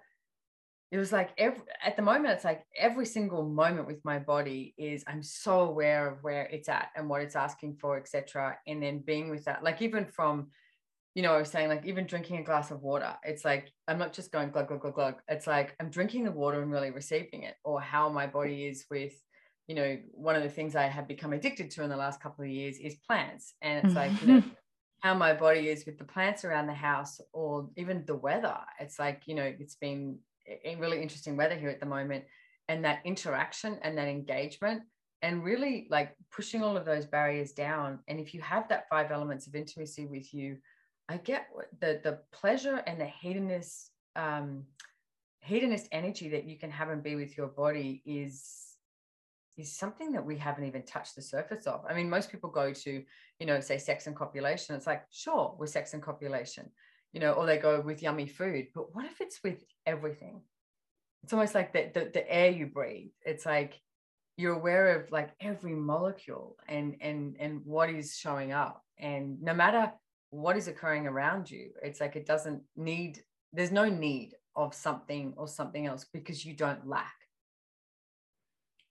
it 0.91 0.97
was 0.97 1.11
like 1.11 1.31
every 1.37 1.61
at 1.83 1.95
the 1.95 2.01
moment 2.01 2.33
it's 2.33 2.45
like 2.45 2.65
every 2.77 3.05
single 3.05 3.43
moment 3.43 3.87
with 3.87 4.03
my 4.05 4.17
body 4.17 4.73
is 4.77 5.03
i'm 5.07 5.21
so 5.21 5.61
aware 5.61 6.07
of 6.07 6.23
where 6.23 6.43
it's 6.43 6.69
at 6.69 6.89
and 6.95 7.09
what 7.09 7.21
it's 7.21 7.35
asking 7.35 7.75
for 7.75 7.97
etc 7.97 8.57
and 8.67 8.81
then 8.81 8.99
being 8.99 9.29
with 9.29 9.43
that 9.45 9.63
like 9.63 9.81
even 9.81 10.05
from 10.05 10.47
you 11.17 11.23
know 11.23 11.33
i 11.33 11.37
was 11.37 11.49
saying 11.49 11.67
like 11.67 11.85
even 11.85 12.05
drinking 12.05 12.37
a 12.37 12.43
glass 12.43 12.69
of 12.69 12.83
water 12.83 13.13
it's 13.23 13.43
like 13.43 13.71
i'm 13.87 13.97
not 13.97 14.13
just 14.13 14.31
going 14.31 14.51
glug 14.51 14.67
glug 14.67 14.81
glug 14.81 14.93
glug 14.93 15.15
it's 15.27 15.47
like 15.47 15.75
i'm 15.79 15.89
drinking 15.89 16.23
the 16.23 16.31
water 16.31 16.61
and 16.61 16.71
really 16.71 16.91
receiving 16.91 17.41
it 17.41 17.55
or 17.63 17.81
how 17.81 18.07
my 18.07 18.27
body 18.27 18.67
is 18.67 18.85
with 18.91 19.13
you 19.67 19.73
know 19.73 19.97
one 20.11 20.35
of 20.35 20.43
the 20.43 20.49
things 20.49 20.75
i 20.75 20.83
have 20.83 21.07
become 21.07 21.33
addicted 21.33 21.71
to 21.71 21.83
in 21.83 21.89
the 21.89 21.97
last 21.97 22.21
couple 22.21 22.45
of 22.45 22.51
years 22.51 22.77
is 22.77 22.95
plants 23.07 23.55
and 23.63 23.83
it's 23.83 23.95
like 23.95 24.11
you 24.21 24.27
know 24.27 24.39
mm-hmm. 24.41 24.49
how 24.99 25.13
my 25.13 25.33
body 25.33 25.69
is 25.69 25.85
with 25.85 25.97
the 25.97 26.03
plants 26.03 26.43
around 26.43 26.67
the 26.67 26.73
house 26.73 27.21
or 27.33 27.69
even 27.75 28.03
the 28.05 28.15
weather. 28.15 28.57
It's 28.79 28.97
like, 28.97 29.23
you 29.25 29.35
know, 29.35 29.53
it's 29.59 29.75
been 29.75 30.17
a 30.65 30.75
really 30.75 31.01
interesting 31.01 31.37
weather 31.37 31.55
here 31.55 31.69
at 31.69 31.79
the 31.79 31.85
moment. 31.85 32.25
And 32.67 32.83
that 32.83 33.01
interaction 33.05 33.77
and 33.83 33.97
that 33.97 34.07
engagement 34.07 34.83
and 35.21 35.43
really 35.43 35.87
like 35.89 36.15
pushing 36.31 36.63
all 36.63 36.75
of 36.75 36.85
those 36.85 37.05
barriers 37.05 37.51
down. 37.51 37.99
And 38.07 38.19
if 38.19 38.33
you 38.33 38.41
have 38.41 38.67
that 38.69 38.89
five 38.89 39.11
elements 39.11 39.47
of 39.47 39.55
intimacy 39.55 40.05
with 40.05 40.33
you, 40.33 40.57
I 41.09 41.17
get 41.17 41.47
the 41.79 41.99
the 42.03 42.19
pleasure 42.31 42.83
and 42.87 42.99
the 42.99 43.05
hedonist 43.05 43.91
um 44.15 44.63
hedonist 45.39 45.87
energy 45.91 46.29
that 46.29 46.45
you 46.45 46.57
can 46.57 46.71
have 46.71 46.89
and 46.89 47.01
be 47.03 47.15
with 47.15 47.37
your 47.37 47.47
body 47.47 48.01
is 48.05 48.67
is 49.57 49.75
something 49.75 50.11
that 50.11 50.25
we 50.25 50.37
haven't 50.37 50.65
even 50.65 50.83
touched 50.83 51.15
the 51.15 51.21
surface 51.21 51.65
of. 51.65 51.83
I 51.89 51.93
mean, 51.95 52.09
most 52.09 52.31
people 52.31 52.49
go 52.49 52.71
to, 52.71 53.03
you 53.39 53.45
know, 53.45 53.59
say 53.59 53.79
sex 53.79 54.05
and 54.05 54.15
copulation. 54.15 54.75
It's 54.75 54.85
like, 54.85 55.03
sure, 55.09 55.55
with 55.57 55.71
sex 55.71 55.95
and 55.95 56.03
copulation, 56.03 56.69
you 57.11 57.19
know, 57.19 57.33
or 57.33 57.47
they 57.47 57.57
go 57.57 57.81
with 57.81 58.03
yummy 58.03 58.27
food. 58.27 58.67
But 58.75 58.93
what 58.93 59.05
if 59.05 59.19
it's 59.19 59.41
with 59.43 59.63
everything? 59.87 60.41
It's 61.23 61.33
almost 61.33 61.55
like 61.55 61.73
the, 61.73 61.89
the, 61.91 62.11
the 62.13 62.31
air 62.31 62.51
you 62.51 62.67
breathe. 62.67 63.09
It's 63.25 63.47
like 63.47 63.81
you're 64.37 64.53
aware 64.53 64.99
of 64.99 65.11
like 65.11 65.31
every 65.41 65.73
molecule 65.73 66.55
and 66.67 66.95
and 67.01 67.35
and 67.39 67.61
what 67.65 67.89
is 67.89 68.15
showing 68.15 68.51
up. 68.51 68.83
And 68.99 69.41
no 69.41 69.55
matter 69.55 69.91
what 70.29 70.57
is 70.57 70.67
occurring 70.67 71.07
around 71.07 71.49
you, 71.49 71.71
it's 71.81 72.01
like 72.01 72.15
it 72.15 72.25
doesn't 72.25 72.61
need, 72.75 73.23
there's 73.53 73.71
no 73.71 73.85
need 73.89 74.33
of 74.55 74.73
something 74.73 75.33
or 75.37 75.47
something 75.47 75.85
else 75.85 76.05
because 76.11 76.45
you 76.45 76.53
don't 76.53 76.87
lack. 76.87 77.13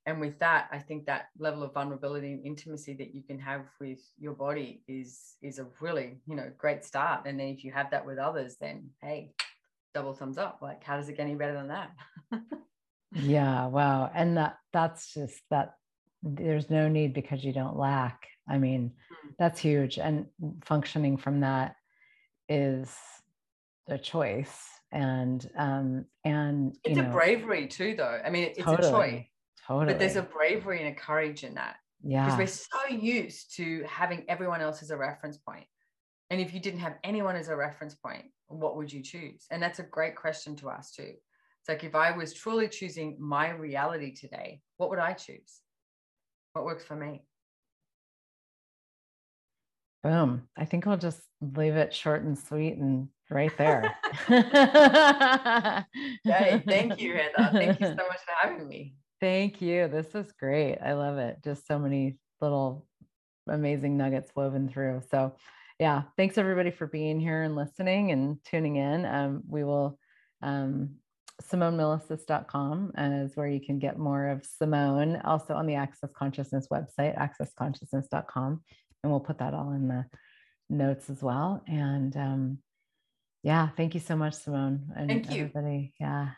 And 0.07 0.21
with 0.21 0.39
that 0.39 0.69
i 0.71 0.79
think 0.79 1.07
that 1.07 1.27
level 1.37 1.65
of 1.65 1.75
vulnerability 1.75 2.33
and 2.33 2.47
intimacy 2.47 2.95
that 2.95 3.13
you 3.13 3.25
can 3.25 3.41
have 3.41 3.63
with 3.81 3.99
your 4.17 4.35
body 4.35 4.85
is 4.87 5.35
is 5.43 5.59
a 5.59 5.67
really 5.81 6.21
you 6.27 6.37
know 6.37 6.49
great 6.57 6.85
start. 6.85 7.23
And 7.27 7.41
then 7.41 7.49
if 7.49 7.65
you 7.65 7.73
have 7.73 7.91
that 7.91 8.07
with 8.07 8.19
others 8.19 8.57
then 8.61 8.91
hey 9.03 9.33
double 9.95 10.15
thumbs 10.15 10.39
up. 10.39 10.61
Like 10.63 10.85
how 10.85 10.97
does 10.97 11.09
it 11.09 11.17
get 11.17 11.25
any 11.25 11.35
better 11.35 11.55
than 11.55 11.69
that? 11.69 11.91
Yeah 13.13 13.67
wow. 13.67 14.11
And 14.15 14.37
that 14.37 14.59
that's 14.73 15.13
just 15.15 15.41
that 15.51 15.75
there's 16.23 16.71
no 16.71 16.89
need 16.89 17.15
because 17.15 17.43
you 17.43 17.53
don't 17.53 17.77
lack 17.77 18.29
i 18.49 18.59
mean 18.59 18.91
mm. 18.91 19.31
that's 19.39 19.61
huge 19.61 19.99
and 19.99 20.27
functioning 20.65 21.17
from 21.17 21.41
that 21.41 21.77
is 22.49 22.95
a 23.89 23.99
choice 23.99 24.69
and 24.93 25.51
um 25.59 26.05
and 26.25 26.77
it's 26.85 26.99
a 26.99 27.03
know, 27.03 27.11
bravery 27.11 27.67
too 27.67 27.95
though 27.97 28.21
i 28.25 28.31
mean 28.31 28.45
it's 28.45 28.59
totally. 28.59 28.89
a 28.89 28.91
choice 28.91 29.27
Totally. 29.67 29.93
But 29.93 29.99
there's 29.99 30.17
a 30.17 30.23
bravery 30.23 30.79
and 30.79 30.89
a 30.89 30.99
courage 30.99 31.43
in 31.43 31.55
that. 31.55 31.77
Yeah. 32.03 32.25
Because 32.25 32.39
we're 32.39 32.91
so 32.91 32.95
used 32.95 33.57
to 33.57 33.85
having 33.89 34.25
everyone 34.29 34.61
else 34.61 34.83
as 34.83 34.91
a 34.91 34.97
reference 34.97 35.39
point. 35.39 35.67
And 36.31 36.41
if 36.41 36.55
you 36.55 36.61
didn't 36.61 36.81
have 36.81 36.97
anyone 37.03 37.37
as 37.37 37.49
a 37.49 37.57
reference 37.57 37.95
point, 37.95 38.27
what 38.49 38.77
would 38.77 38.93
you 38.93 39.03
choose? 39.03 39.47
And 39.51 39.63
that's 39.63 39.81
a 39.81 39.85
great 39.85 40.15
question 40.15 40.55
to 40.57 40.71
ask 40.71 40.95
too. 40.95 41.13
It's 41.13 41.69
like 41.69 41.83
if 41.83 41.95
I 41.95 42.17
was 42.17 42.33
truly 42.33 42.69
choosing 42.69 43.17
my 43.19 43.51
reality 43.51 44.15
today, 44.15 44.61
what 44.77 44.91
would 44.91 44.99
I 45.01 45.15
choose? 45.15 45.61
What 46.53 46.65
works 46.65 46.85
for 46.85 46.95
me? 46.95 47.25
Boom. 50.07 50.47
I 50.57 50.65
think 50.65 50.87
I'll 50.87 50.97
just 50.97 51.21
leave 51.41 51.75
it 51.75 51.93
short 51.93 52.23
and 52.23 52.39
sweet 52.39 52.77
and 52.77 53.09
right 53.29 53.51
there. 53.59 53.93
Yay. 56.25 56.63
Thank 56.65 57.01
you, 57.01 57.15
Heather. 57.37 57.51
Thank 57.51 57.81
you 57.81 57.87
so 57.89 57.97
much 57.97 58.21
for 58.25 58.33
having 58.41 58.69
me. 58.69 58.95
Thank 59.21 59.61
you. 59.61 59.89
This 59.89 60.15
is 60.15 60.31
great. 60.39 60.79
I 60.79 60.93
love 60.93 61.19
it. 61.19 61.39
Just 61.43 61.67
so 61.67 61.81
many 61.81 62.19
little 62.41 62.87
amazing 63.49 63.97
nuggets 63.97 64.31
woven 64.37 64.69
through. 64.69 65.03
So, 65.11 65.35
yeah, 65.81 66.03
thanks 66.17 66.39
everybody 66.39 66.71
for 66.71 66.87
being 66.87 67.19
here 67.19 67.43
and 67.43 67.57
listening 67.57 68.13
and 68.13 68.39
tuning 68.45 68.77
in. 68.77 69.05
Um, 69.07 69.43
we 69.49 69.65
will, 69.65 69.99
um, 70.41 70.91
SimoneMilasas.com 71.43 72.93
is 72.97 73.37
where 73.37 73.49
you 73.49 73.61
can 73.61 73.81
get 73.81 73.99
more 73.99 74.29
of 74.29 74.47
Simone, 74.47 75.21
also 75.25 75.55
on 75.55 75.67
the 75.67 75.75
Access 75.75 76.11
Consciousness 76.17 76.69
website, 76.71 77.19
accessconsciousness.com. 77.19 78.63
And 79.07 79.13
we'll 79.13 79.21
put 79.21 79.39
that 79.39 79.55
all 79.55 79.71
in 79.71 79.87
the 79.87 80.05
notes 80.69 81.09
as 81.11 81.23
well. 81.23 81.63
And 81.69 82.17
um, 82.17 82.59
yeah, 83.45 83.69
thank 83.77 83.95
you 83.95 84.01
so 84.01 84.17
much, 84.17 84.35
Simone. 84.35 84.91
And 84.97 85.09
thank 85.09 85.31
you. 85.31 85.45
Everybody. 85.45 85.95
Yeah. 86.01 86.31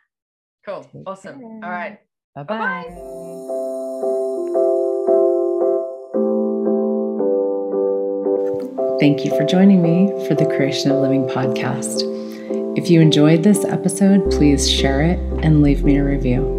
Cool. 0.66 0.84
Take 0.84 1.02
awesome. 1.06 1.40
Care. 1.40 1.60
All 1.64 1.70
right. 1.70 1.98
Bye 2.34 2.42
bye. 2.42 2.82
Thank 9.00 9.24
you 9.24 9.34
for 9.34 9.46
joining 9.46 9.80
me 9.80 10.08
for 10.28 10.34
the 10.34 10.44
Creation 10.44 10.90
of 10.90 10.98
Living 10.98 11.26
podcast. 11.26 12.02
If 12.76 12.90
you 12.90 13.00
enjoyed 13.00 13.44
this 13.44 13.64
episode, 13.64 14.30
please 14.30 14.70
share 14.70 15.00
it 15.00 15.18
and 15.42 15.62
leave 15.62 15.84
me 15.84 15.96
a 15.96 16.04
review. 16.04 16.57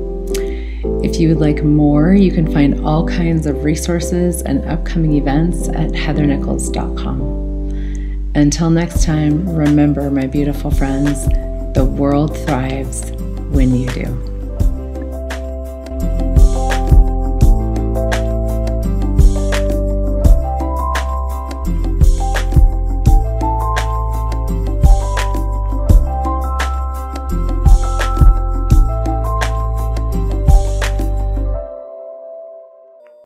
If 1.03 1.19
you 1.19 1.29
would 1.29 1.39
like 1.39 1.63
more, 1.63 2.13
you 2.13 2.31
can 2.31 2.51
find 2.51 2.85
all 2.85 3.07
kinds 3.07 3.45
of 3.45 3.63
resources 3.63 4.41
and 4.41 4.65
upcoming 4.65 5.13
events 5.13 5.69
at 5.69 5.91
heathernichols.com. 5.91 8.31
Until 8.35 8.69
next 8.69 9.03
time, 9.03 9.47
remember, 9.49 10.09
my 10.11 10.27
beautiful 10.27 10.71
friends, 10.71 11.25
the 11.73 11.85
world 11.85 12.37
thrives 12.45 13.11
when 13.51 13.75
you 13.75 13.87
do. 13.89 14.38